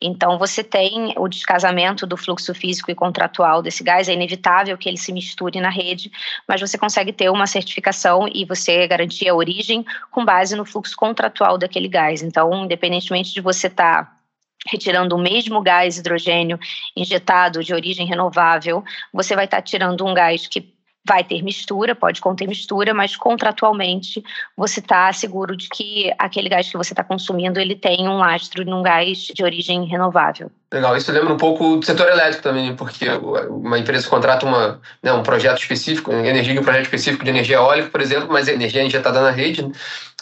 Então, 0.00 0.38
você 0.38 0.64
tem 0.64 1.12
o 1.16 1.28
descasamento 1.28 2.06
do 2.06 2.16
fluxo 2.16 2.54
físico 2.54 2.90
e 2.90 2.94
contratual 2.94 3.60
desse 3.60 3.82
gás, 3.82 4.08
é 4.08 4.14
inevitável 4.14 4.78
que 4.78 4.88
ele 4.88 4.96
se 4.96 5.12
misture 5.12 5.60
na 5.60 5.68
rede, 5.68 6.10
mas 6.48 6.60
você 6.60 6.78
consegue 6.78 7.12
ter 7.12 7.30
uma 7.30 7.46
certificação 7.46 8.26
e 8.32 8.44
você 8.44 8.86
garantir 8.86 9.28
a 9.28 9.34
origem 9.34 9.84
com 10.10 10.24
base 10.24 10.56
no 10.56 10.64
fluxo 10.64 10.96
contratual 10.96 11.58
daquele 11.58 11.88
gás. 11.88 12.22
Então, 12.22 12.64
independentemente 12.64 13.32
de 13.32 13.40
você 13.40 13.66
estar. 13.66 14.04
Tá 14.04 14.20
retirando 14.66 15.16
o 15.16 15.18
mesmo 15.18 15.62
gás 15.62 15.96
hidrogênio 15.96 16.58
injetado 16.94 17.64
de 17.64 17.72
origem 17.72 18.06
renovável, 18.06 18.84
você 19.10 19.34
vai 19.34 19.46
estar 19.46 19.58
tá 19.58 19.62
tirando 19.62 20.06
um 20.06 20.12
gás 20.12 20.46
que 20.46 20.74
vai 21.06 21.24
ter 21.24 21.42
mistura, 21.42 21.94
pode 21.94 22.20
conter 22.20 22.46
mistura, 22.46 22.92
mas 22.92 23.16
contratualmente 23.16 24.22
você 24.56 24.80
está 24.80 25.12
seguro 25.12 25.56
de 25.56 25.68
que 25.68 26.12
aquele 26.18 26.48
gás 26.48 26.68
que 26.68 26.76
você 26.76 26.92
está 26.92 27.02
consumindo 27.02 27.58
ele 27.58 27.74
tem 27.74 28.06
um 28.06 28.18
lastro 28.18 28.64
num 28.64 28.82
gás 28.82 29.18
de 29.18 29.42
origem 29.42 29.84
renovável. 29.86 30.50
Legal, 30.72 30.96
isso 30.96 31.10
lembra 31.10 31.32
um 31.32 31.36
pouco 31.36 31.78
do 31.78 31.84
setor 31.84 32.08
elétrico 32.08 32.44
também, 32.44 32.76
porque 32.76 33.06
uma 33.48 33.78
empresa 33.78 34.08
contrata 34.08 34.46
uma, 34.46 34.80
né, 35.02 35.12
um 35.12 35.22
projeto 35.22 35.58
específico, 35.58 36.12
energia 36.12 36.60
um 36.60 36.62
projeto 36.62 36.84
específico 36.84 37.24
de 37.24 37.30
energia 37.30 37.56
eólica, 37.56 37.88
por 37.88 38.00
exemplo, 38.00 38.28
mas 38.30 38.46
a 38.46 38.52
energia 38.52 38.84
injetada 38.84 39.20
na 39.20 39.30
rede, 39.30 39.62
né? 39.66 39.72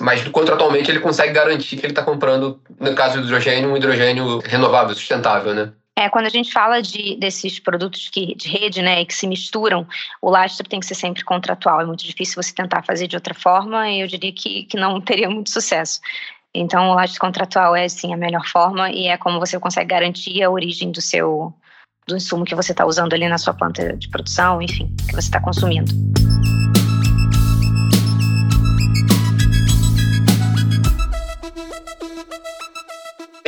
mas 0.00 0.26
contratualmente 0.28 0.90
ele 0.90 1.00
consegue 1.00 1.32
garantir 1.32 1.76
que 1.76 1.84
ele 1.84 1.92
está 1.92 2.02
comprando, 2.02 2.60
no 2.80 2.94
caso 2.94 3.18
do 3.18 3.26
hidrogênio, 3.26 3.70
um 3.70 3.76
hidrogênio 3.76 4.38
renovável, 4.38 4.94
sustentável, 4.94 5.52
né? 5.52 5.72
É, 5.98 6.08
quando 6.08 6.26
a 6.26 6.30
gente 6.30 6.52
fala 6.52 6.80
de, 6.80 7.16
desses 7.16 7.58
produtos 7.58 8.08
que, 8.08 8.32
de 8.36 8.48
rede, 8.48 8.80
né, 8.80 9.04
que 9.04 9.12
se 9.12 9.26
misturam, 9.26 9.84
o 10.22 10.30
lastro 10.30 10.64
tem 10.68 10.78
que 10.78 10.86
ser 10.86 10.94
sempre 10.94 11.24
contratual. 11.24 11.80
É 11.80 11.84
muito 11.84 12.04
difícil 12.04 12.40
você 12.40 12.54
tentar 12.54 12.84
fazer 12.84 13.08
de 13.08 13.16
outra 13.16 13.34
forma 13.34 13.90
e 13.90 14.00
eu 14.00 14.06
diria 14.06 14.32
que, 14.32 14.62
que 14.62 14.76
não 14.76 15.00
teria 15.02 15.28
muito 15.28 15.50
sucesso. 15.50 15.98
Então, 16.54 16.90
o 16.90 16.94
lastro 16.94 17.20
contratual 17.20 17.74
é, 17.74 17.88
sim, 17.88 18.14
a 18.14 18.16
melhor 18.16 18.46
forma 18.46 18.92
e 18.92 19.08
é 19.08 19.16
como 19.16 19.40
você 19.40 19.58
consegue 19.58 19.88
garantir 19.88 20.40
a 20.40 20.48
origem 20.48 20.92
do 20.92 21.00
seu 21.00 21.52
do 22.06 22.16
insumo 22.16 22.44
que 22.44 22.54
você 22.54 22.70
está 22.70 22.86
usando 22.86 23.12
ali 23.12 23.28
na 23.28 23.36
sua 23.36 23.52
planta 23.52 23.94
de 23.96 24.08
produção, 24.08 24.62
enfim, 24.62 24.94
que 25.08 25.12
você 25.12 25.26
está 25.26 25.40
consumindo. 25.40 25.92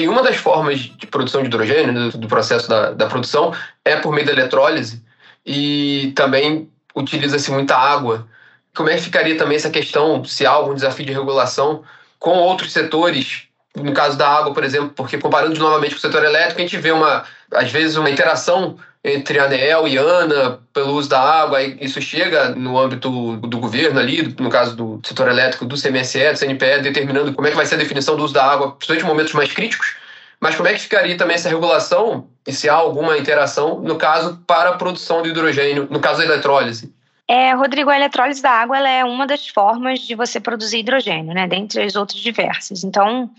E 0.00 0.08
uma 0.08 0.22
das 0.22 0.36
formas 0.36 0.80
de 0.80 1.06
produção 1.06 1.42
de 1.42 1.48
hidrogênio, 1.48 2.10
do, 2.10 2.18
do 2.18 2.28
processo 2.28 2.68
da, 2.68 2.90
da, 2.90 3.06
produção, 3.06 3.54
é 3.84 3.96
por 3.96 4.12
meio 4.12 4.26
da 4.26 4.32
eletrólise 4.32 5.02
e 5.44 6.12
também 6.16 6.68
utiliza-se 6.94 7.50
muita 7.50 7.76
água. 7.76 8.26
Como 8.74 8.88
é 8.88 8.96
que 8.96 9.02
ficaria 9.02 9.36
também 9.36 9.56
essa 9.56 9.70
questão, 9.70 10.24
se 10.24 10.46
há 10.46 10.50
algum 10.50 10.74
desafio 10.74 11.04
de 11.04 11.12
regulação 11.12 11.82
com 12.18 12.38
outros 12.38 12.72
setores 12.72 13.48
no 13.74 13.92
caso 13.92 14.18
da 14.18 14.28
água, 14.28 14.52
por 14.52 14.64
exemplo, 14.64 14.90
porque 14.90 15.16
comparando 15.16 15.58
novamente 15.58 15.92
com 15.92 15.98
o 15.98 16.00
setor 16.00 16.24
elétrico, 16.24 16.60
a 16.60 16.64
gente 16.64 16.76
vê 16.76 16.90
uma, 16.90 17.24
às 17.52 17.70
vezes, 17.70 17.96
uma 17.96 18.10
interação 18.10 18.76
entre 19.02 19.38
ANEEL 19.38 19.88
e 19.88 19.98
ANA 19.98 20.60
pelo 20.72 20.92
uso 20.92 21.08
da 21.08 21.20
água, 21.20 21.62
isso 21.62 22.00
chega 22.02 22.50
no 22.50 22.78
âmbito 22.78 23.36
do 23.38 23.58
governo 23.58 23.98
ali, 23.98 24.34
no 24.38 24.50
caso 24.50 24.76
do 24.76 25.00
setor 25.02 25.28
elétrico, 25.28 25.64
do 25.64 25.80
CMSE, 25.80 26.32
do 26.32 26.38
CNPE, 26.38 26.82
determinando 26.82 27.32
como 27.32 27.46
é 27.46 27.50
que 27.50 27.56
vai 27.56 27.64
ser 27.64 27.76
a 27.76 27.78
definição 27.78 28.16
do 28.16 28.24
uso 28.24 28.34
da 28.34 28.44
água, 28.44 28.72
principalmente 28.72 29.04
em 29.04 29.08
momentos 29.08 29.32
mais 29.32 29.52
críticos. 29.52 29.96
Mas 30.38 30.54
como 30.54 30.68
é 30.68 30.74
que 30.74 30.80
ficaria 30.80 31.16
também 31.16 31.34
essa 31.34 31.48
regulação, 31.48 32.26
e 32.46 32.52
se 32.52 32.68
há 32.68 32.74
alguma 32.74 33.16
interação, 33.18 33.80
no 33.80 33.96
caso, 33.96 34.42
para 34.46 34.70
a 34.70 34.76
produção 34.76 35.22
de 35.22 35.30
hidrogênio, 35.30 35.86
no 35.90 36.00
caso 36.00 36.18
da 36.18 36.24
eletrólise? 36.24 36.92
É, 37.28 37.52
Rodrigo, 37.52 37.90
a 37.90 37.96
eletrólise 37.96 38.42
da 38.42 38.50
água 38.50 38.76
é 38.88 39.04
uma 39.04 39.26
das 39.26 39.48
formas 39.48 40.00
de 40.00 40.14
você 40.14 40.40
produzir 40.40 40.78
hidrogênio, 40.78 41.32
né, 41.32 41.46
dentre 41.46 41.82
as 41.82 41.94
outras 41.94 42.20
diversas. 42.20 42.82
Então, 42.82 43.30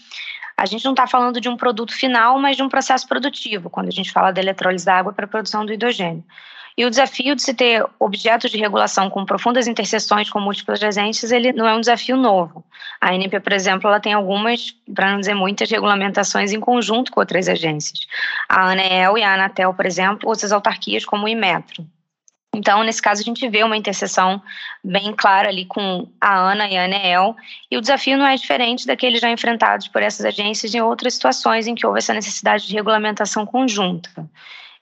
a 0.61 0.65
gente 0.67 0.85
não 0.85 0.91
está 0.91 1.07
falando 1.07 1.41
de 1.41 1.49
um 1.49 1.57
produto 1.57 1.91
final, 1.91 2.39
mas 2.39 2.55
de 2.55 2.61
um 2.61 2.69
processo 2.69 3.07
produtivo, 3.07 3.67
quando 3.67 3.87
a 3.87 3.91
gente 3.91 4.11
fala 4.11 4.31
da 4.31 4.39
eletrólise 4.39 4.85
da 4.85 4.95
água 4.95 5.11
para 5.11 5.25
a 5.25 5.27
produção 5.27 5.65
do 5.65 5.73
hidrogênio. 5.73 6.23
E 6.77 6.85
o 6.85 6.89
desafio 6.89 7.35
de 7.35 7.41
se 7.41 7.51
ter 7.51 7.83
objetos 7.99 8.51
de 8.51 8.59
regulação 8.59 9.09
com 9.09 9.25
profundas 9.25 9.67
interseções 9.67 10.29
com 10.29 10.39
múltiplos 10.39 10.83
agentes, 10.83 11.31
ele 11.31 11.51
não 11.51 11.67
é 11.67 11.73
um 11.73 11.79
desafio 11.79 12.15
novo. 12.15 12.63
A 13.01 13.09
ANP, 13.09 13.39
por 13.39 13.53
exemplo, 13.53 13.89
ela 13.89 13.99
tem 13.99 14.13
algumas, 14.13 14.69
para 14.93 15.11
não 15.11 15.19
dizer 15.19 15.33
muitas, 15.33 15.69
regulamentações 15.71 16.53
em 16.53 16.59
conjunto 16.59 17.11
com 17.11 17.19
outras 17.19 17.49
agências. 17.49 18.05
A 18.47 18.69
ANEEL 18.69 19.17
e 19.17 19.23
a 19.23 19.33
Anatel, 19.33 19.73
por 19.73 19.87
exemplo, 19.87 20.29
outras 20.29 20.51
autarquias 20.51 21.03
como 21.03 21.25
o 21.25 21.27
Imetro. 21.27 21.83
Então, 22.53 22.83
nesse 22.83 23.01
caso, 23.01 23.21
a 23.21 23.23
gente 23.23 23.47
vê 23.47 23.63
uma 23.63 23.77
interseção 23.77 24.41
bem 24.83 25.13
clara 25.15 25.47
ali 25.47 25.65
com 25.65 26.07
a 26.19 26.37
ANA 26.37 26.67
e 26.67 26.77
a 26.77 26.83
ANEEL, 26.83 27.35
e 27.69 27.77
o 27.77 27.81
desafio 27.81 28.17
não 28.17 28.27
é 28.27 28.35
diferente 28.35 28.85
daqueles 28.85 29.21
já 29.21 29.31
enfrentados 29.31 29.87
por 29.87 30.03
essas 30.03 30.25
agências 30.25 30.73
em 30.75 30.81
outras 30.81 31.13
situações 31.13 31.65
em 31.65 31.73
que 31.73 31.87
houve 31.87 31.99
essa 31.99 32.13
necessidade 32.13 32.67
de 32.67 32.73
regulamentação 32.73 33.45
conjunta. 33.45 34.09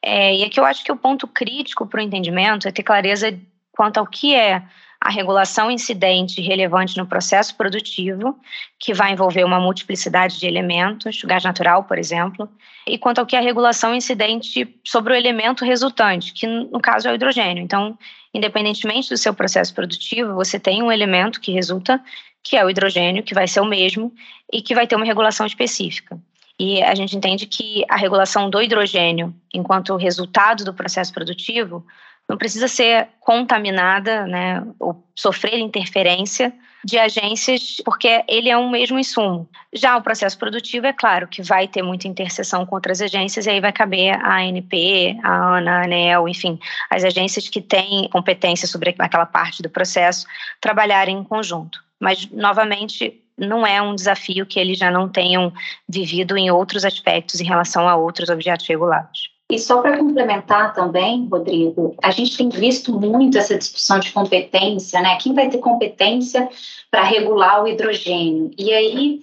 É, 0.01 0.35
e 0.35 0.43
aqui 0.43 0.59
eu 0.59 0.65
acho 0.65 0.83
que 0.83 0.91
o 0.91 0.97
ponto 0.97 1.27
crítico 1.27 1.85
para 1.85 1.99
o 1.99 2.03
entendimento 2.03 2.67
é 2.67 2.71
ter 2.71 2.83
clareza 2.83 3.37
quanto 3.71 3.97
ao 3.97 4.07
que 4.07 4.33
é 4.33 4.63
a 5.01 5.09
regulação 5.09 5.71
incidente 5.71 6.41
relevante 6.41 6.97
no 6.97 7.05
processo 7.05 7.55
produtivo, 7.55 8.37
que 8.77 8.93
vai 8.93 9.13
envolver 9.13 9.45
uma 9.45 9.59
multiplicidade 9.59 10.37
de 10.37 10.45
elementos, 10.45 11.21
gás 11.23 11.43
natural, 11.43 11.85
por 11.85 11.97
exemplo, 11.97 12.49
e 12.85 12.97
quanto 12.97 13.19
ao 13.19 13.25
que 13.25 13.35
é 13.35 13.39
a 13.39 13.41
regulação 13.41 13.95
incidente 13.95 14.75
sobre 14.83 15.13
o 15.13 15.15
elemento 15.15 15.63
resultante, 15.63 16.33
que 16.33 16.45
no 16.45 16.81
caso 16.81 17.07
é 17.07 17.11
o 17.11 17.15
hidrogênio. 17.15 17.63
Então, 17.63 17.97
independentemente 18.33 19.09
do 19.09 19.17
seu 19.17 19.33
processo 19.33 19.73
produtivo, 19.73 20.33
você 20.33 20.59
tem 20.59 20.83
um 20.83 20.91
elemento 20.91 21.39
que 21.39 21.51
resulta, 21.51 22.01
que 22.43 22.57
é 22.57 22.65
o 22.65 22.69
hidrogênio, 22.69 23.23
que 23.23 23.33
vai 23.33 23.47
ser 23.47 23.61
o 23.61 23.65
mesmo 23.65 24.13
e 24.51 24.61
que 24.61 24.75
vai 24.75 24.85
ter 24.85 24.97
uma 24.97 25.05
regulação 25.05 25.45
específica. 25.45 26.19
E 26.59 26.83
a 26.83 26.93
gente 26.93 27.15
entende 27.15 27.45
que 27.45 27.85
a 27.89 27.95
regulação 27.95 28.49
do 28.49 28.61
hidrogênio, 28.61 29.33
enquanto 29.53 29.95
resultado 29.95 30.65
do 30.65 30.73
processo 30.73 31.13
produtivo, 31.13 31.85
não 32.29 32.37
precisa 32.37 32.67
ser 32.67 33.07
contaminada, 33.19 34.27
né, 34.27 34.63
ou 34.79 35.03
sofrer 35.15 35.57
interferência 35.57 36.53
de 36.85 36.97
agências, 36.97 37.77
porque 37.83 38.23
ele 38.27 38.49
é 38.49 38.57
um 38.57 38.69
mesmo 38.69 38.99
insumo. 38.99 39.49
Já 39.73 39.97
o 39.97 40.01
processo 40.01 40.37
produtivo, 40.37 40.85
é 40.85 40.93
claro 40.93 41.27
que 41.27 41.41
vai 41.41 41.67
ter 41.67 41.81
muita 41.81 42.07
interseção 42.07 42.65
com 42.65 42.75
outras 42.75 43.01
agências, 43.01 43.45
e 43.45 43.49
aí 43.49 43.59
vai 43.59 43.73
caber 43.73 44.13
a 44.23 44.37
ANP, 44.37 45.19
a 45.23 45.57
ANA, 45.57 45.71
a 45.71 45.83
ANEL, 45.83 46.29
enfim, 46.29 46.57
as 46.89 47.03
agências 47.03 47.49
que 47.49 47.59
têm 47.59 48.07
competência 48.09 48.67
sobre 48.67 48.95
aquela 48.97 49.25
parte 49.25 49.61
do 49.61 49.69
processo, 49.69 50.25
trabalharem 50.61 51.17
em 51.17 51.23
conjunto. 51.23 51.83
Mas, 51.99 52.29
novamente, 52.31 53.21
não 53.37 53.65
é 53.65 53.81
um 53.81 53.95
desafio 53.95 54.45
que 54.45 54.59
eles 54.59 54.77
já 54.77 54.89
não 54.91 55.09
tenham 55.09 55.51
vivido 55.87 56.37
em 56.37 56.49
outros 56.51 56.85
aspectos 56.85 57.41
em 57.41 57.45
relação 57.45 57.89
a 57.89 57.95
outros 57.95 58.29
objetos 58.29 58.67
regulados. 58.67 59.38
E 59.51 59.57
só 59.57 59.81
para 59.81 59.97
complementar 59.97 60.75
também, 60.75 61.27
Rodrigo, 61.29 61.95
a 62.03 62.11
gente 62.11 62.37
tem 62.37 62.49
visto 62.49 62.93
muito 62.93 63.35
essa 63.37 63.57
discussão 63.57 63.99
de 63.99 64.11
competência, 64.11 65.01
né? 65.01 65.17
Quem 65.19 65.33
vai 65.33 65.49
ter 65.49 65.57
competência 65.57 66.47
para 66.91 67.01
regular 67.01 67.63
o 67.63 67.67
hidrogênio? 67.67 68.51
E 68.55 68.71
aí 68.71 69.21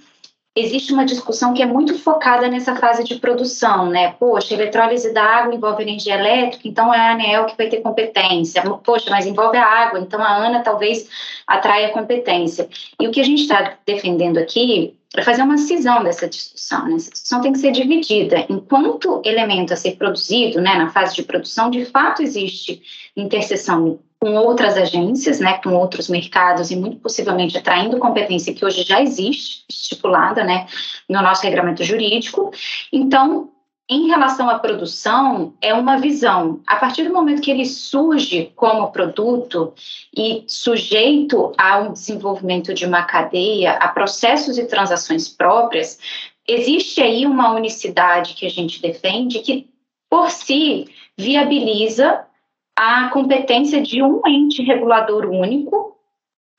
existe 0.56 0.92
uma 0.92 1.04
discussão 1.04 1.54
que 1.54 1.62
é 1.62 1.66
muito 1.66 1.96
focada 1.98 2.48
nessa 2.48 2.74
fase 2.74 3.04
de 3.04 3.16
produção, 3.16 3.88
né? 3.88 4.16
Poxa, 4.18 4.54
eletrólise 4.54 5.12
da 5.12 5.22
água 5.22 5.54
envolve 5.54 5.82
energia 5.82 6.14
elétrica, 6.14 6.66
então 6.66 6.92
é 6.92 6.98
a 6.98 7.12
ANEL 7.12 7.44
que 7.44 7.56
vai 7.56 7.68
ter 7.68 7.82
competência. 7.82 8.62
Poxa, 8.82 9.10
mas 9.10 9.26
envolve 9.26 9.56
a 9.56 9.64
água, 9.64 10.00
então 10.00 10.20
a 10.20 10.34
ANA 10.38 10.60
talvez 10.60 11.08
atraia 11.46 11.90
competência. 11.90 12.68
E 12.98 13.06
o 13.06 13.12
que 13.12 13.20
a 13.20 13.24
gente 13.24 13.42
está 13.42 13.74
defendendo 13.86 14.38
aqui 14.38 14.96
para 15.16 15.24
fazer 15.24 15.42
uma 15.42 15.56
cisão 15.56 16.04
dessa 16.04 16.28
discussão. 16.28 16.84
Né? 16.84 16.96
Essa 16.96 17.10
discussão 17.10 17.40
tem 17.40 17.50
que 17.50 17.58
ser 17.58 17.72
dividida. 17.72 18.44
Enquanto 18.50 19.22
elemento 19.24 19.72
a 19.72 19.76
ser 19.76 19.96
produzido, 19.96 20.60
né, 20.60 20.74
na 20.74 20.90
fase 20.90 21.14
de 21.14 21.22
produção, 21.22 21.70
de 21.70 21.86
fato 21.86 22.22
existe 22.22 22.82
interseção 23.16 23.98
com 24.20 24.34
outras 24.34 24.76
agências, 24.76 25.40
né, 25.40 25.54
com 25.64 25.70
outros 25.70 26.10
mercados 26.10 26.70
e 26.70 26.76
muito 26.76 26.98
possivelmente 26.98 27.56
atraindo 27.56 27.98
competência 27.98 28.52
que 28.52 28.64
hoje 28.64 28.82
já 28.82 29.00
existe 29.00 29.64
estipulada, 29.70 30.44
né, 30.44 30.66
no 31.08 31.22
nosso 31.22 31.42
regramento 31.42 31.82
jurídico. 31.82 32.50
Então, 32.92 33.50
em 33.88 34.08
relação 34.08 34.48
à 34.50 34.58
produção, 34.58 35.54
é 35.60 35.72
uma 35.72 35.96
visão. 35.96 36.60
A 36.66 36.76
partir 36.76 37.04
do 37.04 37.12
momento 37.12 37.40
que 37.40 37.50
ele 37.50 37.64
surge 37.64 38.52
como 38.56 38.90
produto 38.90 39.72
e 40.16 40.44
sujeito 40.48 41.52
ao 41.56 41.92
desenvolvimento 41.92 42.74
de 42.74 42.84
uma 42.84 43.04
cadeia, 43.04 43.74
a 43.74 43.88
processos 43.88 44.58
e 44.58 44.66
transações 44.66 45.28
próprias, 45.28 46.00
existe 46.48 47.00
aí 47.00 47.26
uma 47.26 47.52
unicidade 47.52 48.34
que 48.34 48.44
a 48.44 48.50
gente 48.50 48.82
defende 48.82 49.38
que, 49.38 49.70
por 50.10 50.30
si, 50.30 50.88
viabiliza 51.16 52.24
a 52.74 53.08
competência 53.10 53.80
de 53.80 54.02
um 54.02 54.20
ente 54.26 54.62
regulador 54.62 55.26
único 55.26 55.95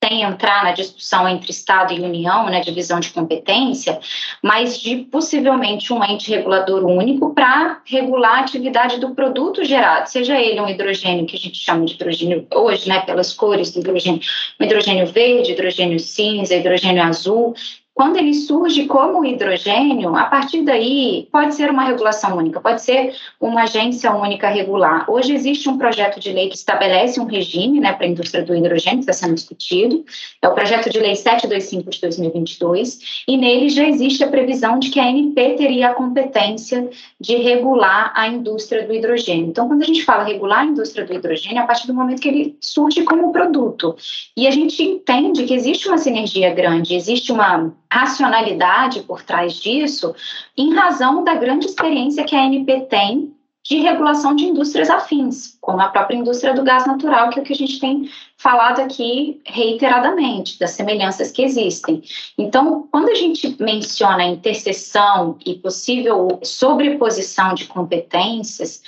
sem 0.03 0.21
entrar 0.21 0.63
na 0.63 0.71
discussão 0.71 1.27
entre 1.27 1.51
Estado 1.51 1.93
e 1.93 1.99
União, 1.99 2.45
né, 2.45 2.61
divisão 2.61 2.99
de 2.99 3.09
competência, 3.09 3.99
mas 4.43 4.79
de 4.79 4.97
possivelmente 4.97 5.91
um 5.91 6.03
ente 6.03 6.29
regulador 6.29 6.85
único 6.85 7.33
para 7.33 7.81
regular 7.85 8.37
a 8.37 8.41
atividade 8.41 8.99
do 8.99 9.15
produto 9.15 9.63
gerado, 9.63 10.07
seja 10.07 10.39
ele 10.39 10.61
um 10.61 10.69
hidrogênio 10.69 11.25
que 11.25 11.35
a 11.35 11.39
gente 11.39 11.57
chama 11.57 11.85
de 11.85 11.95
hidrogênio 11.95 12.47
hoje, 12.53 12.87
né, 12.87 13.01
pelas 13.01 13.33
cores 13.33 13.71
do 13.71 13.79
hidrogênio, 13.79 14.21
um 14.59 14.63
hidrogênio 14.63 15.07
verde, 15.07 15.51
hidrogênio 15.51 15.99
cinza, 15.99 16.55
hidrogênio 16.55 17.03
azul, 17.03 17.55
quando 17.97 18.17
ele 18.17 18.35
surge 18.35 18.85
como 18.85 19.25
hidrogênio, 19.25 20.15
a 20.15 20.25
partir 20.25 20.61
daí 20.61 21.27
pode 21.31 21.55
ser 21.55 21.71
uma 21.71 21.83
regulação 21.83 22.37
única, 22.37 22.61
pode 22.61 22.83
ser 22.83 23.15
uma 23.41 23.63
agência 23.63 24.13
única 24.13 24.49
regular. 24.49 25.09
Hoje 25.09 25.33
existe 25.33 25.67
um 25.67 25.79
projeto 25.79 26.19
de 26.19 26.31
lei 26.31 26.47
que 26.47 26.55
estabelece 26.55 27.19
um 27.19 27.25
regime 27.25 27.79
né, 27.79 27.91
para 27.93 28.05
a 28.05 28.09
indústria 28.09 28.45
do 28.45 28.55
hidrogênio, 28.55 28.99
que 28.99 29.09
está 29.09 29.13
sendo 29.13 29.33
discutido, 29.33 30.05
é 30.39 30.47
o 30.47 30.53
projeto 30.53 30.91
de 30.91 30.99
lei 30.99 31.15
725 31.15 31.89
de 31.89 32.01
2022, 32.01 33.23
e 33.27 33.35
nele 33.35 33.67
já 33.67 33.89
existe 33.89 34.23
a 34.23 34.27
previsão 34.27 34.77
de 34.77 34.91
que 34.91 34.99
a 34.99 35.05
ANP 35.05 35.55
teria 35.57 35.89
a 35.89 35.93
competência 35.95 36.87
de 37.19 37.37
regular 37.37 38.13
a 38.15 38.27
indústria 38.27 38.85
do 38.85 38.93
hidrogênio. 38.93 39.47
Então, 39.47 39.67
quando 39.67 39.81
a 39.81 39.85
gente 39.85 40.05
fala 40.05 40.23
regular 40.23 40.59
a 40.59 40.65
indústria 40.65 41.03
do 41.03 41.15
hidrogênio, 41.15 41.57
é 41.57 41.61
a 41.61 41.65
partir 41.65 41.87
do 41.87 41.95
momento 41.95 42.21
que 42.21 42.29
ele 42.29 42.57
surge 42.61 43.01
como 43.03 43.31
produto. 43.31 43.95
E 44.37 44.45
a 44.45 44.51
gente 44.51 44.83
entende 44.83 45.45
que 45.45 45.53
existe 45.55 45.87
uma 45.87 45.97
sinergia 45.97 46.53
grande, 46.53 46.93
existe 46.93 47.31
uma 47.31 47.73
racionalidade 47.91 49.01
por 49.01 49.23
trás 49.23 49.53
disso, 49.53 50.15
em 50.57 50.73
razão 50.73 51.23
da 51.23 51.35
grande 51.35 51.65
experiência 51.65 52.23
que 52.23 52.35
a 52.35 52.43
ANP 52.43 52.87
tem 52.89 53.33
de 53.67 53.79
regulação 53.79 54.33
de 54.33 54.45
indústrias 54.45 54.89
afins, 54.89 55.57
como 55.59 55.81
a 55.81 55.89
própria 55.89 56.15
indústria 56.15 56.53
do 56.53 56.63
gás 56.63 56.85
natural, 56.85 57.29
que 57.29 57.39
é 57.39 57.41
o 57.41 57.45
que 57.45 57.51
a 57.51 57.55
gente 57.55 57.81
tem 57.81 58.09
falado 58.37 58.79
aqui 58.79 59.41
reiteradamente, 59.45 60.57
das 60.57 60.71
semelhanças 60.71 61.31
que 61.31 61.41
existem. 61.41 62.01
Então, 62.37 62.87
quando 62.89 63.09
a 63.09 63.15
gente 63.15 63.61
menciona 63.61 64.23
interseção 64.23 65.37
e 65.45 65.55
possível 65.55 66.39
sobreposição 66.43 67.53
de 67.53 67.65
competências, 67.65 68.81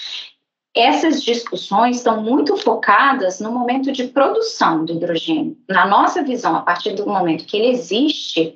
essas 0.73 1.21
discussões 1.23 1.97
estão 1.97 2.21
muito 2.21 2.55
focadas 2.55 3.41
no 3.41 3.51
momento 3.51 3.91
de 3.91 4.05
produção 4.05 4.85
do 4.85 4.93
hidrogênio. 4.93 5.57
Na 5.67 5.85
nossa 5.85 6.23
visão, 6.23 6.55
a 6.55 6.61
partir 6.61 6.93
do 6.93 7.05
momento 7.05 7.45
que 7.45 7.57
ele 7.57 7.67
existe, 7.67 8.55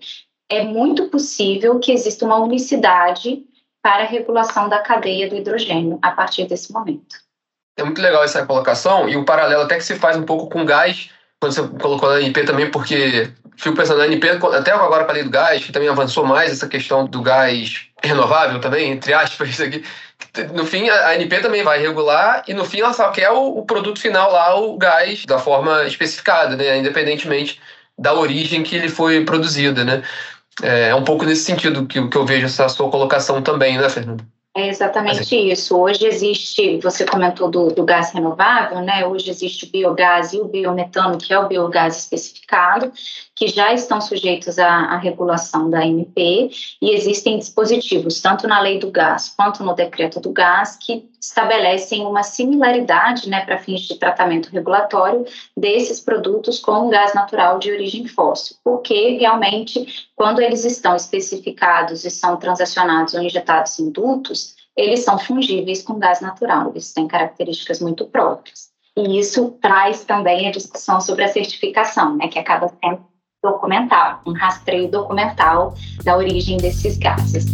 é 0.57 0.63
muito 0.63 1.09
possível 1.09 1.79
que 1.79 1.91
exista 1.91 2.25
uma 2.25 2.37
unicidade 2.37 3.43
para 3.81 4.03
a 4.03 4.07
regulação 4.07 4.69
da 4.69 4.79
cadeia 4.79 5.29
do 5.29 5.35
hidrogênio 5.35 5.99
a 6.01 6.11
partir 6.11 6.45
desse 6.45 6.71
momento. 6.71 7.17
É 7.77 7.83
muito 7.83 8.01
legal 8.01 8.23
essa 8.23 8.45
colocação 8.45 9.09
e 9.09 9.17
o 9.17 9.25
paralelo 9.25 9.63
até 9.63 9.75
que 9.77 9.83
se 9.83 9.95
faz 9.95 10.15
um 10.15 10.23
pouco 10.23 10.49
com 10.49 10.63
gás, 10.63 11.09
quando 11.41 11.53
você 11.53 11.67
colocou 11.79 12.09
na 12.09 12.15
ANP 12.15 12.43
também, 12.45 12.69
porque 12.69 13.31
fico 13.57 13.75
pensando 13.75 13.97
na 13.97 14.05
ANP, 14.05 14.29
até 14.29 14.71
agora 14.71 15.03
para 15.03 15.13
a 15.13 15.15
lei 15.15 15.23
do 15.23 15.29
gás, 15.29 15.63
que 15.63 15.71
também 15.71 15.89
avançou 15.89 16.25
mais 16.25 16.51
essa 16.51 16.67
questão 16.67 17.05
do 17.05 17.21
gás 17.21 17.87
renovável 18.01 18.59
também, 18.59 18.91
entre 18.91 19.13
aspas, 19.13 19.49
isso 19.49 19.63
aqui. 19.63 19.83
No 20.53 20.65
fim, 20.65 20.87
a 20.89 21.11
ANP 21.11 21.41
também 21.41 21.63
vai 21.63 21.79
regular 21.79 22.43
e 22.47 22.53
no 22.53 22.63
fim 22.63 22.79
ela 22.79 22.93
só 22.93 23.09
quer 23.09 23.31
o, 23.31 23.57
o 23.57 23.65
produto 23.65 23.99
final 23.99 24.31
lá, 24.31 24.55
o 24.55 24.77
gás, 24.77 25.25
da 25.25 25.39
forma 25.39 25.83
especificada, 25.85 26.55
né? 26.55 26.77
independentemente 26.77 27.59
da 27.97 28.13
origem 28.13 28.63
que 28.63 28.75
ele 28.75 28.89
foi 28.89 29.23
produzido, 29.23 29.83
né? 29.85 30.01
É, 30.61 30.89
é 30.89 30.95
um 30.95 31.03
pouco 31.03 31.25
nesse 31.25 31.43
sentido 31.43 31.87
que, 31.87 32.07
que 32.07 32.17
eu 32.17 32.25
vejo 32.25 32.45
essa 32.45 32.67
sua 32.69 32.89
colocação 32.89 33.41
também, 33.41 33.77
né, 33.77 33.89
Fernando? 33.89 34.23
É 34.55 34.67
exatamente 34.67 35.35
isso. 35.35 35.75
Hoje 35.75 36.05
existe, 36.05 36.77
você 36.77 37.05
comentou 37.05 37.49
do, 37.49 37.69
do, 37.69 37.83
gás 37.83 38.11
renovável, 38.11 38.81
né? 38.81 39.03
Hoje 39.03 39.31
existe 39.31 39.65
o 39.65 39.69
biogás 39.69 40.31
e 40.31 40.39
o 40.39 40.45
biometano, 40.47 41.17
que 41.17 41.33
é 41.33 41.39
o 41.39 41.47
biogás 41.47 41.97
especificado, 41.97 42.91
que 43.35 43.47
já 43.47 43.73
estão 43.73 43.99
sujeitos 43.99 44.59
à, 44.59 44.69
à, 44.69 44.97
regulação 44.97 45.71
da 45.71 45.79
ANP, 45.79 46.51
e 46.79 46.91
existem 46.91 47.39
dispositivos, 47.39 48.21
tanto 48.21 48.47
na 48.47 48.61
lei 48.61 48.77
do 48.77 48.91
gás 48.91 49.33
quanto 49.35 49.63
no 49.63 49.73
decreto 49.73 50.19
do 50.19 50.31
gás, 50.31 50.75
que 50.79 51.03
estabelecem 51.23 52.05
uma 52.05 52.21
similaridade, 52.21 53.29
né, 53.29 53.45
para 53.45 53.57
fins 53.57 53.81
de 53.81 53.95
tratamento 53.95 54.49
regulatório 54.49 55.25
desses 55.55 56.01
produtos 56.01 56.59
com 56.59 56.89
gás 56.89 57.13
natural 57.13 57.59
de 57.59 57.71
origem 57.71 58.05
fóssil, 58.05 58.57
porque 58.61 59.17
realmente, 59.17 60.09
quando 60.17 60.41
eles 60.41 60.65
estão 60.65 60.95
especificados 60.97 62.03
e 62.03 62.11
são 62.11 62.35
transacionados 62.35 63.13
ou 63.13 63.21
injetados 63.21 63.79
em 63.79 63.89
dutos, 63.89 64.55
eles 64.75 65.05
são 65.05 65.17
fungíveis 65.17 65.81
com 65.81 65.97
gás 65.97 66.19
natural, 66.19 66.71
eles 66.71 66.91
têm 66.91 67.07
características 67.07 67.79
muito 67.79 68.05
próprias. 68.05 68.73
E 68.97 69.17
isso 69.17 69.57
traz 69.61 70.03
também 70.03 70.47
a 70.47 70.51
discussão 70.51 70.99
sobre 70.99 71.23
a 71.23 71.29
certificação, 71.29 72.17
né, 72.17 72.27
que 72.27 72.37
acaba 72.37 72.67
sendo 72.83 73.01
documental, 73.41 74.21
um 74.25 74.33
rastreio 74.33 74.89
documental 74.89 75.73
da 76.03 76.17
origem 76.17 76.57
desses 76.57 76.97
gases. 76.97 77.45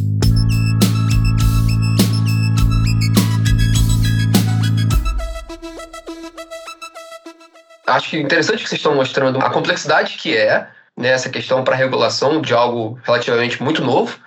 Acho 7.89 8.15
interessante 8.17 8.63
que 8.63 8.69
vocês 8.69 8.79
estão 8.79 8.95
mostrando 8.95 9.39
a 9.39 9.49
complexidade 9.49 10.15
que 10.17 10.35
é 10.35 10.67
né, 10.99 11.17
questão 11.29 11.63
para 11.63 11.75
regulação 11.75 12.41
de 12.41 12.53
algo 12.53 12.99
relativamente 13.03 13.63
muito 13.63 13.81
novo, 13.81 14.19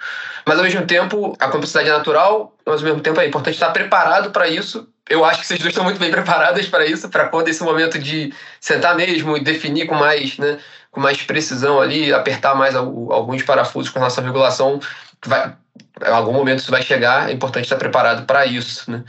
mas 0.46 0.56
ao 0.56 0.64
mesmo 0.64 0.86
tempo 0.86 1.36
a 1.38 1.48
complexidade 1.48 1.90
é 1.90 1.92
natural, 1.92 2.56
mas 2.64 2.80
ao 2.80 2.84
mesmo 2.84 3.00
tempo 3.00 3.20
é 3.20 3.26
importante 3.26 3.54
estar 3.54 3.70
preparado 3.70 4.30
para 4.30 4.48
isso. 4.48 4.88
Eu 5.08 5.24
acho 5.24 5.40
que 5.40 5.46
vocês 5.46 5.60
duas 5.60 5.72
estão 5.72 5.84
muito 5.84 5.98
bem 5.98 6.10
preparadas 6.10 6.66
para 6.66 6.86
isso, 6.86 7.08
para 7.10 7.28
quando 7.28 7.48
esse 7.48 7.62
momento 7.62 7.98
de 7.98 8.32
sentar 8.58 8.96
mesmo 8.96 9.36
e 9.36 9.40
definir 9.40 9.86
com 9.86 9.94
mais, 9.94 10.38
né, 10.38 10.58
com 10.90 11.00
mais 11.00 11.20
precisão 11.22 11.80
ali, 11.80 12.12
apertar 12.12 12.54
mais 12.54 12.74
alguns 12.74 13.42
parafusos 13.42 13.90
com 13.90 13.98
a 13.98 14.02
nossa 14.02 14.22
regulação, 14.22 14.80
vai, 15.26 15.52
em 16.00 16.10
algum 16.10 16.32
momento 16.32 16.60
isso 16.60 16.70
vai 16.70 16.82
chegar, 16.82 17.28
é 17.28 17.32
importante 17.32 17.64
estar 17.64 17.76
preparado 17.76 18.24
para 18.24 18.46
isso. 18.46 18.90
Né? 18.90 19.04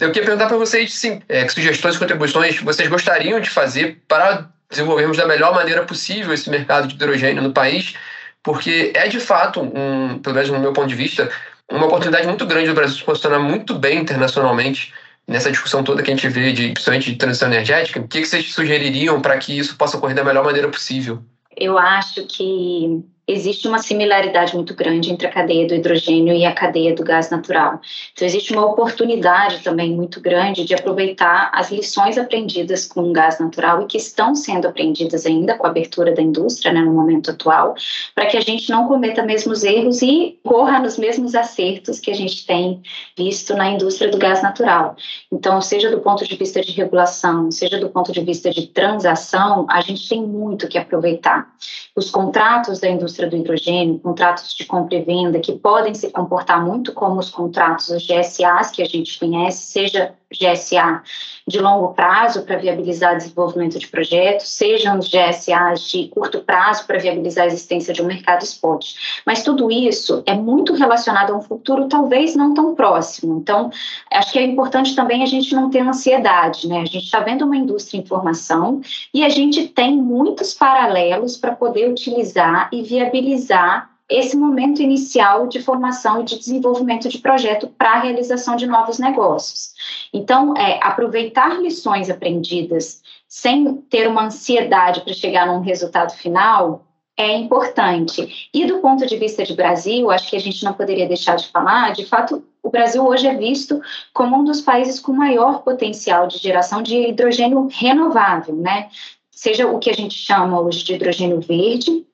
Eu 0.00 0.12
queria 0.12 0.24
perguntar 0.24 0.46
para 0.46 0.56
vocês 0.56 0.94
sim, 0.94 1.20
é, 1.28 1.44
que 1.44 1.52
sugestões 1.52 1.96
e 1.96 1.98
contribuições 1.98 2.60
vocês 2.60 2.88
gostariam 2.88 3.40
de 3.40 3.50
fazer 3.50 4.00
para 4.06 4.48
desenvolvermos 4.70 5.16
da 5.16 5.26
melhor 5.26 5.54
maneira 5.54 5.84
possível 5.84 6.32
esse 6.32 6.48
mercado 6.50 6.86
de 6.86 6.94
hidrogênio 6.94 7.42
no 7.42 7.52
país, 7.52 7.94
porque 8.42 8.92
é 8.94 9.08
de 9.08 9.18
fato, 9.18 9.60
um, 9.60 10.18
pelo 10.18 10.34
menos 10.34 10.50
no 10.50 10.60
meu 10.60 10.72
ponto 10.72 10.88
de 10.88 10.94
vista, 10.94 11.30
uma 11.70 11.86
oportunidade 11.86 12.26
muito 12.26 12.46
grande 12.46 12.68
do 12.68 12.74
Brasil 12.74 12.96
se 12.96 13.04
posicionar 13.04 13.40
muito 13.40 13.74
bem 13.74 13.98
internacionalmente 13.98 14.92
nessa 15.26 15.50
discussão 15.50 15.84
toda 15.84 16.02
que 16.02 16.10
a 16.10 16.14
gente 16.14 16.28
vê, 16.28 16.52
de, 16.52 16.70
principalmente 16.70 17.12
de 17.12 17.18
transição 17.18 17.48
energética, 17.48 18.00
o 18.00 18.08
que, 18.08 18.22
que 18.22 18.26
vocês 18.26 18.52
sugeririam 18.52 19.20
para 19.20 19.36
que 19.36 19.58
isso 19.58 19.76
possa 19.76 19.96
ocorrer 19.98 20.16
da 20.16 20.24
melhor 20.24 20.44
maneira 20.44 20.68
possível? 20.68 21.22
Eu 21.54 21.76
acho 21.76 22.24
que 22.26 23.04
existe 23.28 23.68
uma 23.68 23.78
similaridade 23.78 24.54
muito 24.54 24.74
grande 24.74 25.12
entre 25.12 25.26
a 25.26 25.30
cadeia 25.30 25.66
do 25.66 25.74
hidrogênio 25.74 26.34
e 26.34 26.46
a 26.46 26.52
cadeia 26.52 26.94
do 26.94 27.04
gás 27.04 27.28
natural. 27.28 27.78
Então, 28.14 28.26
existe 28.26 28.54
uma 28.54 28.64
oportunidade 28.64 29.62
também 29.62 29.94
muito 29.94 30.18
grande 30.18 30.64
de 30.64 30.74
aproveitar 30.74 31.50
as 31.52 31.70
lições 31.70 32.16
aprendidas 32.16 32.86
com 32.86 33.02
o 33.02 33.12
gás 33.12 33.38
natural 33.38 33.82
e 33.82 33.86
que 33.86 33.98
estão 33.98 34.34
sendo 34.34 34.66
aprendidas 34.66 35.26
ainda 35.26 35.58
com 35.58 35.66
a 35.66 35.70
abertura 35.70 36.14
da 36.14 36.22
indústria 36.22 36.72
né, 36.72 36.80
no 36.80 36.92
momento 36.92 37.30
atual, 37.30 37.74
para 38.14 38.24
que 38.24 38.36
a 38.38 38.40
gente 38.40 38.70
não 38.70 38.88
cometa 38.88 39.22
mesmos 39.22 39.62
erros 39.62 40.00
e 40.00 40.38
corra 40.42 40.78
nos 40.78 40.96
mesmos 40.96 41.34
acertos 41.34 42.00
que 42.00 42.10
a 42.10 42.14
gente 42.14 42.46
tem 42.46 42.80
visto 43.16 43.54
na 43.54 43.68
indústria 43.68 44.10
do 44.10 44.16
gás 44.16 44.42
natural. 44.42 44.96
Então, 45.30 45.60
seja 45.60 45.90
do 45.90 46.00
ponto 46.00 46.24
de 46.24 46.34
vista 46.34 46.62
de 46.62 46.72
regulação, 46.72 47.50
seja 47.50 47.78
do 47.78 47.90
ponto 47.90 48.10
de 48.10 48.22
vista 48.22 48.50
de 48.50 48.68
transação, 48.68 49.66
a 49.68 49.82
gente 49.82 50.08
tem 50.08 50.22
muito 50.22 50.66
que 50.66 50.78
aproveitar. 50.78 51.52
Os 51.94 52.10
contratos 52.10 52.78
da 52.80 52.88
indústria 52.88 53.17
indústria 53.18 53.28
do 53.28 53.36
hidrogênio, 53.36 53.98
contratos 53.98 54.54
de 54.54 54.64
compra 54.64 54.96
e 54.96 55.02
venda, 55.02 55.40
que 55.40 55.52
podem 55.52 55.94
se 55.94 56.10
comportar 56.10 56.64
muito 56.64 56.92
como 56.92 57.18
os 57.18 57.30
contratos, 57.30 57.88
os 57.88 58.06
GSAs 58.06 58.70
que 58.70 58.82
a 58.82 58.86
gente 58.86 59.18
conhece, 59.18 59.58
seja 59.58 60.14
GSA 60.32 61.02
de 61.46 61.58
longo 61.58 61.94
prazo 61.94 62.42
para 62.42 62.58
viabilizar 62.58 63.16
desenvolvimento 63.16 63.78
de 63.78 63.88
projetos, 63.88 64.50
sejam 64.50 64.98
os 64.98 65.08
GSAs 65.08 65.88
de 65.88 66.08
curto 66.08 66.40
prazo 66.40 66.86
para 66.86 66.98
viabilizar 66.98 67.44
a 67.44 67.46
existência 67.46 67.94
de 67.94 68.02
um 68.02 68.06
mercado 68.06 68.42
spot. 68.42 68.94
Mas 69.24 69.42
tudo 69.42 69.70
isso 69.70 70.22
é 70.26 70.34
muito 70.34 70.74
relacionado 70.74 71.32
a 71.32 71.36
um 71.36 71.40
futuro 71.40 71.88
talvez 71.88 72.36
não 72.36 72.52
tão 72.52 72.74
próximo. 72.74 73.38
Então, 73.38 73.70
acho 74.12 74.32
que 74.32 74.38
é 74.38 74.42
importante 74.42 74.94
também 74.94 75.22
a 75.22 75.26
gente 75.26 75.54
não 75.54 75.70
ter 75.70 75.80
ansiedade, 75.80 76.68
né? 76.68 76.82
A 76.82 76.84
gente 76.84 77.04
está 77.04 77.20
vendo 77.20 77.46
uma 77.46 77.56
indústria 77.56 77.98
em 77.98 78.04
formação 78.04 78.82
e 79.14 79.24
a 79.24 79.28
gente 79.30 79.68
tem 79.68 79.96
muitos 79.96 80.52
paralelos 80.52 81.36
para 81.36 81.54
poder 81.54 81.88
utilizar 81.88 82.68
e 82.70 82.82
viabilizar 82.82 83.97
esse 84.08 84.36
momento 84.36 84.80
inicial 84.80 85.46
de 85.46 85.60
formação 85.60 86.20
e 86.20 86.24
de 86.24 86.38
desenvolvimento 86.38 87.08
de 87.08 87.18
projeto 87.18 87.68
para 87.68 87.92
a 87.92 88.00
realização 88.00 88.56
de 88.56 88.66
novos 88.66 88.98
negócios. 88.98 89.74
Então, 90.12 90.56
é, 90.56 90.80
aproveitar 90.82 91.60
lições 91.60 92.08
aprendidas 92.08 93.02
sem 93.28 93.76
ter 93.90 94.08
uma 94.08 94.24
ansiedade 94.24 95.02
para 95.02 95.12
chegar 95.12 95.46
num 95.46 95.60
resultado 95.60 96.12
final 96.14 96.86
é 97.18 97.36
importante. 97.36 98.48
E 98.54 98.64
do 98.64 98.78
ponto 98.78 99.04
de 99.04 99.16
vista 99.16 99.44
de 99.44 99.52
Brasil, 99.52 100.08
acho 100.10 100.30
que 100.30 100.36
a 100.36 100.40
gente 100.40 100.64
não 100.64 100.72
poderia 100.72 101.06
deixar 101.06 101.34
de 101.34 101.48
falar, 101.48 101.92
de 101.92 102.06
fato, 102.06 102.44
o 102.62 102.70
Brasil 102.70 103.04
hoje 103.04 103.26
é 103.26 103.34
visto 103.34 103.80
como 104.14 104.36
um 104.36 104.44
dos 104.44 104.60
países 104.60 105.00
com 105.00 105.12
maior 105.12 105.62
potencial 105.62 106.28
de 106.28 106.38
geração 106.38 106.80
de 106.80 107.08
hidrogênio 107.08 107.68
renovável, 107.70 108.54
né? 108.54 108.88
Seja 109.30 109.66
o 109.66 109.78
que 109.78 109.90
a 109.90 109.94
gente 109.94 110.14
chama 110.14 110.60
hoje 110.60 110.84
de 110.84 110.94
hidrogênio 110.94 111.40
verde, 111.40 112.06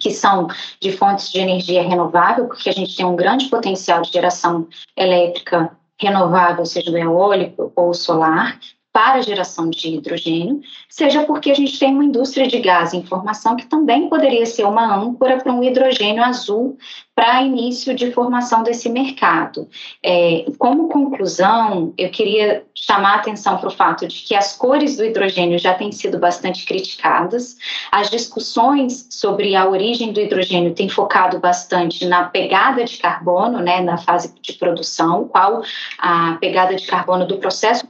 que 0.00 0.10
são 0.10 0.48
de 0.80 0.92
fontes 0.92 1.30
de 1.30 1.38
energia 1.38 1.82
renovável, 1.82 2.46
porque 2.46 2.68
a 2.68 2.72
gente 2.72 2.96
tem 2.96 3.06
um 3.06 3.14
grande 3.14 3.48
potencial 3.48 4.00
de 4.00 4.10
geração 4.10 4.66
elétrica 4.96 5.70
renovável, 6.00 6.64
seja 6.64 6.90
do 6.90 6.96
eólico 6.96 7.70
ou 7.76 7.92
solar, 7.92 8.58
para 8.92 9.18
a 9.18 9.22
geração 9.22 9.70
de 9.70 9.94
hidrogênio, 9.94 10.60
seja 10.88 11.24
porque 11.24 11.50
a 11.50 11.54
gente 11.54 11.78
tem 11.78 11.94
uma 11.94 12.04
indústria 12.04 12.46
de 12.46 12.58
gás 12.58 12.92
em 12.92 13.04
formação 13.04 13.54
que 13.54 13.66
também 13.66 14.08
poderia 14.08 14.44
ser 14.44 14.64
uma 14.64 14.96
âncora 14.96 15.38
para 15.38 15.52
um 15.52 15.62
hidrogênio 15.62 16.24
azul 16.24 16.76
para 17.14 17.42
início 17.42 17.94
de 17.94 18.10
formação 18.12 18.62
desse 18.62 18.88
mercado. 18.88 19.68
É, 20.02 20.46
como 20.58 20.88
conclusão, 20.88 21.92
eu 21.96 22.10
queria 22.10 22.64
chamar 22.74 23.12
a 23.12 23.16
atenção 23.16 23.58
para 23.58 23.68
o 23.68 23.72
fato 23.72 24.08
de 24.08 24.22
que 24.22 24.34
as 24.34 24.56
cores 24.56 24.96
do 24.96 25.04
hidrogênio 25.04 25.58
já 25.58 25.74
têm 25.74 25.92
sido 25.92 26.18
bastante 26.18 26.64
criticadas, 26.64 27.56
as 27.92 28.10
discussões 28.10 29.06
sobre 29.10 29.54
a 29.54 29.68
origem 29.68 30.12
do 30.12 30.20
hidrogênio 30.20 30.74
têm 30.74 30.88
focado 30.88 31.38
bastante 31.38 32.06
na 32.06 32.24
pegada 32.24 32.84
de 32.84 32.96
carbono, 32.96 33.60
né, 33.60 33.80
na 33.80 33.98
fase 33.98 34.34
de 34.40 34.54
produção, 34.54 35.28
qual 35.28 35.62
a 35.98 36.38
pegada 36.40 36.74
de 36.74 36.86
carbono 36.86 37.26
do 37.26 37.36
processo 37.38 37.86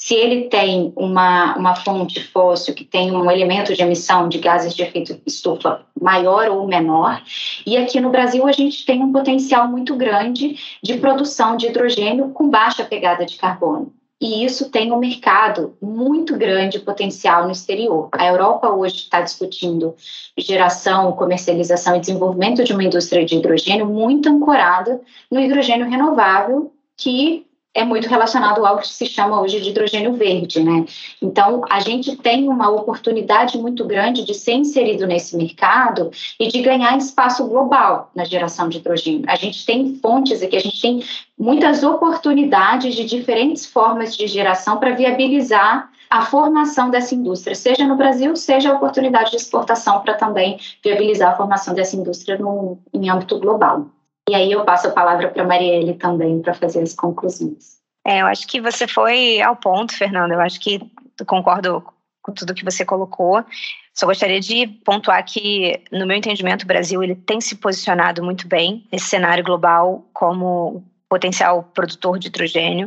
se 0.00 0.14
ele 0.14 0.44
tem 0.44 0.94
uma, 0.96 1.54
uma 1.58 1.76
fonte 1.76 2.24
fóssil 2.24 2.74
que 2.74 2.86
tem 2.86 3.12
um 3.12 3.30
elemento 3.30 3.74
de 3.74 3.82
emissão 3.82 4.30
de 4.30 4.38
gases 4.38 4.74
de 4.74 4.82
efeito 4.82 5.20
estufa 5.26 5.82
maior 6.00 6.48
ou 6.48 6.66
menor, 6.66 7.22
e 7.66 7.76
aqui 7.76 8.00
no 8.00 8.08
Brasil 8.08 8.46
a 8.46 8.52
gente 8.52 8.86
tem 8.86 9.02
um 9.02 9.12
potencial 9.12 9.68
muito 9.68 9.94
grande 9.94 10.58
de 10.82 10.96
produção 10.96 11.54
de 11.54 11.66
hidrogênio 11.66 12.30
com 12.30 12.48
baixa 12.48 12.82
pegada 12.82 13.26
de 13.26 13.36
carbono. 13.36 13.92
E 14.18 14.42
isso 14.42 14.70
tem 14.70 14.90
um 14.90 14.98
mercado 14.98 15.76
muito 15.82 16.34
grande 16.34 16.78
potencial 16.78 17.44
no 17.44 17.52
exterior. 17.52 18.08
A 18.12 18.26
Europa 18.26 18.70
hoje 18.70 18.96
está 18.96 19.20
discutindo 19.20 19.94
geração, 20.36 21.12
comercialização 21.12 21.94
e 21.96 22.00
desenvolvimento 22.00 22.64
de 22.64 22.72
uma 22.72 22.84
indústria 22.84 23.22
de 23.22 23.36
hidrogênio 23.36 23.84
muito 23.84 24.30
ancorada 24.30 24.98
no 25.30 25.38
hidrogênio 25.38 25.90
renovável, 25.90 26.72
que 26.96 27.44
é 27.72 27.84
muito 27.84 28.08
relacionado 28.08 28.66
ao 28.66 28.78
que 28.78 28.88
se 28.88 29.06
chama 29.06 29.40
hoje 29.40 29.60
de 29.60 29.70
hidrogênio 29.70 30.14
verde, 30.14 30.62
né? 30.62 30.84
Então, 31.22 31.62
a 31.70 31.78
gente 31.78 32.16
tem 32.16 32.48
uma 32.48 32.68
oportunidade 32.68 33.56
muito 33.58 33.84
grande 33.84 34.24
de 34.24 34.34
ser 34.34 34.54
inserido 34.54 35.06
nesse 35.06 35.36
mercado 35.36 36.10
e 36.38 36.48
de 36.48 36.60
ganhar 36.62 36.96
espaço 36.98 37.46
global 37.46 38.10
na 38.14 38.24
geração 38.24 38.68
de 38.68 38.78
hidrogênio. 38.78 39.24
A 39.28 39.36
gente 39.36 39.64
tem 39.64 39.94
fontes 39.96 40.42
aqui, 40.42 40.56
a 40.56 40.60
gente 40.60 40.80
tem 40.80 41.04
muitas 41.38 41.84
oportunidades 41.84 42.94
de 42.94 43.04
diferentes 43.04 43.64
formas 43.64 44.16
de 44.16 44.26
geração 44.26 44.78
para 44.78 44.94
viabilizar 44.94 45.90
a 46.10 46.22
formação 46.22 46.90
dessa 46.90 47.14
indústria, 47.14 47.54
seja 47.54 47.86
no 47.86 47.94
Brasil, 47.94 48.34
seja 48.34 48.72
a 48.72 48.74
oportunidade 48.74 49.30
de 49.30 49.36
exportação 49.36 50.00
para 50.00 50.14
também 50.14 50.58
viabilizar 50.82 51.32
a 51.32 51.36
formação 51.36 51.72
dessa 51.72 51.94
indústria 51.94 52.36
no, 52.36 52.80
em 52.92 53.08
âmbito 53.08 53.38
global. 53.38 53.86
E 54.30 54.34
aí 54.36 54.52
eu 54.52 54.64
passo 54.64 54.86
a 54.86 54.92
palavra 54.92 55.28
para 55.28 55.42
a 55.42 55.46
Marielle 55.46 55.94
também 55.94 56.40
para 56.40 56.54
fazer 56.54 56.80
as 56.82 56.94
conclusões. 56.94 57.80
É, 58.06 58.20
eu 58.20 58.26
acho 58.26 58.46
que 58.46 58.60
você 58.60 58.86
foi 58.86 59.40
ao 59.40 59.56
ponto, 59.56 59.92
Fernanda. 59.92 60.34
Eu 60.34 60.40
acho 60.40 60.60
que 60.60 60.80
concordo 61.26 61.82
com 62.22 62.32
tudo 62.32 62.54
que 62.54 62.64
você 62.64 62.84
colocou. 62.84 63.44
Só 63.92 64.06
gostaria 64.06 64.38
de 64.38 64.68
pontuar 64.84 65.24
que, 65.24 65.82
no 65.90 66.06
meu 66.06 66.16
entendimento, 66.16 66.62
o 66.62 66.66
Brasil 66.68 67.02
ele 67.02 67.16
tem 67.16 67.40
se 67.40 67.56
posicionado 67.56 68.22
muito 68.22 68.46
bem 68.46 68.86
nesse 68.92 69.06
cenário 69.06 69.42
global 69.42 70.08
como 70.14 70.84
potencial 71.08 71.64
produtor 71.74 72.16
de 72.16 72.28
hidrogênio. 72.28 72.86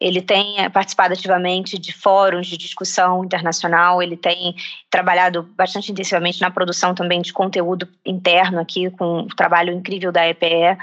Ele 0.00 0.22
tem 0.22 0.58
eh, 0.58 0.68
participado 0.68 1.12
ativamente 1.12 1.78
de 1.78 1.92
fóruns 1.92 2.46
de 2.46 2.56
discussão 2.56 3.24
internacional, 3.24 4.02
ele 4.02 4.16
tem 4.16 4.54
trabalhado 4.88 5.42
bastante 5.42 5.92
intensivamente 5.92 6.40
na 6.40 6.50
produção 6.50 6.94
também 6.94 7.20
de 7.20 7.32
conteúdo 7.32 7.86
interno 8.04 8.60
aqui, 8.60 8.90
com 8.90 9.20
o 9.20 9.26
trabalho 9.28 9.72
incrível 9.72 10.10
da 10.10 10.26
EPE, 10.26 10.78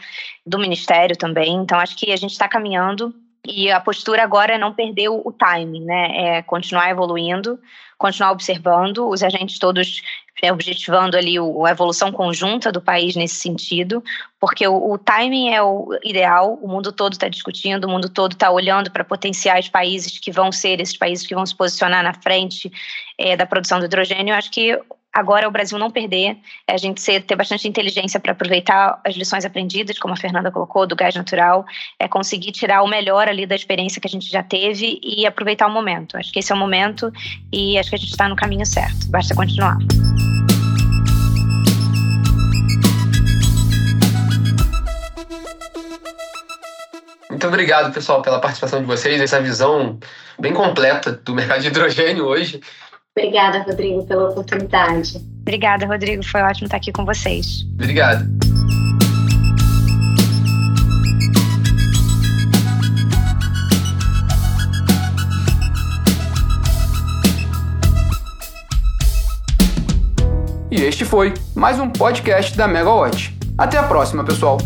do 0.46 0.60
Ministério 0.60 1.18
também. 1.18 1.56
Então, 1.56 1.80
acho 1.80 1.98
que 1.98 2.12
a 2.12 2.16
gente 2.16 2.32
está 2.32 2.48
caminhando 2.48 3.14
e 3.48 3.72
a 3.72 3.80
postura 3.80 4.24
agora 4.24 4.56
é 4.56 4.58
não 4.58 4.74
perder 4.74 5.10
o 5.10 5.32
timing, 5.32 5.86
né? 5.86 6.38
É 6.38 6.42
continuar 6.42 6.90
evoluindo, 6.90 7.58
continuar 7.98 8.32
observando, 8.32 9.10
os 9.10 9.24
agentes 9.24 9.58
todos 9.58 10.02
é, 10.42 10.52
objetivando 10.54 11.18
ali 11.18 11.36
a 11.38 11.72
evolução 11.72 12.12
conjunta 12.12 12.72
do 12.72 12.80
país 12.80 13.16
nesse 13.16 13.36
sentido, 13.36 14.04
porque 14.40 14.68
o, 14.68 14.92
o 14.92 14.98
timing 14.98 15.50
é 15.50 15.62
o 15.64 15.90
ideal, 16.04 16.60
o 16.62 16.68
mundo 16.68 16.92
todo 16.92 17.14
está 17.14 17.28
discutindo, 17.28 17.86
o 17.86 17.90
mundo 17.90 18.08
todo 18.08 18.34
está 18.34 18.52
olhando 18.52 18.92
para 18.92 19.04
potenciais 19.04 19.68
países 19.68 20.20
que 20.20 20.32
vão 20.32 20.52
ser 20.52 20.80
esses 20.80 20.96
países 20.96 21.26
que 21.26 21.34
vão 21.34 21.46
se 21.46 21.56
posicionar 21.56 22.04
na 22.04 22.14
frente 22.14 22.72
é, 23.18 23.36
da 23.36 23.46
produção 23.48 23.80
do 23.80 23.86
hidrogênio. 23.86 24.34
Eu 24.34 24.38
acho 24.38 24.52
que 24.52 24.80
agora 25.14 25.46
é 25.46 25.48
o 25.48 25.52
Brasil 25.52 25.78
não 25.78 25.90
perder, 25.90 26.38
é 26.68 26.74
a 26.74 26.78
gente 26.78 27.02
ter 27.22 27.36
bastante 27.36 27.68
inteligência 27.68 28.20
para 28.20 28.32
aproveitar 28.32 29.00
as 29.06 29.16
lições 29.16 29.46
aprendidas, 29.46 29.98
como 29.98 30.14
a 30.14 30.18
Fernanda 30.18 30.52
colocou, 30.52 30.86
do 30.86 30.96
gás 30.96 31.16
natural, 31.16 31.66
é 32.00 32.08
conseguir 32.08 32.52
tirar 32.52 32.84
o 32.84 32.88
melhor 32.88 33.28
ali 33.28 33.46
da 33.46 33.56
experiência 33.56 34.00
que 34.00 34.08
a 34.08 34.12
gente 34.12 34.30
já 34.30 34.44
teve 34.44 35.00
e 35.04 35.26
aproveitar 35.26 35.68
o 35.68 35.72
momento. 35.72 36.18
Acho 36.18 36.32
que 36.32 36.40
esse 36.40 36.52
é 36.52 36.56
o 36.56 36.58
momento 36.58 37.12
e 37.52 37.78
acho 37.78 37.90
que 37.90 37.96
a 37.96 38.00
gente 38.00 38.12
está 38.12 38.30
no 38.30 38.36
caminho 38.36 38.66
certo, 38.66 39.10
basta 39.10 39.36
continuar. 39.36 39.78
Muito 47.30 47.48
obrigado, 47.50 47.94
pessoal, 47.94 48.24
pela 48.24 48.40
participação 48.40 48.80
de 48.80 48.88
vocês, 48.88 49.22
essa 49.22 49.40
visão 49.40 50.00
bem 50.40 50.56
completa 50.56 51.12
do 51.12 51.36
mercado 51.36 51.62
de 51.62 51.68
hidrogênio 51.68 52.26
hoje. 52.26 52.60
Obrigada, 53.18 53.64
Rodrigo, 53.64 54.06
pela 54.06 54.30
oportunidade. 54.30 55.18
Obrigada, 55.42 55.88
Rodrigo. 55.88 56.24
Foi 56.24 56.40
ótimo 56.40 56.68
estar 56.68 56.78
aqui 56.78 56.92
com 56.92 57.04
vocês. 57.04 57.66
Obrigado. 57.74 58.28
E 70.70 70.82
este 70.82 71.04
foi 71.04 71.34
mais 71.56 71.80
um 71.80 71.90
podcast 71.90 72.56
da 72.56 72.68
Megawatt. 72.68 73.36
Até 73.58 73.80
a 73.80 73.84
próxima, 73.84 74.24
pessoal! 74.24 74.60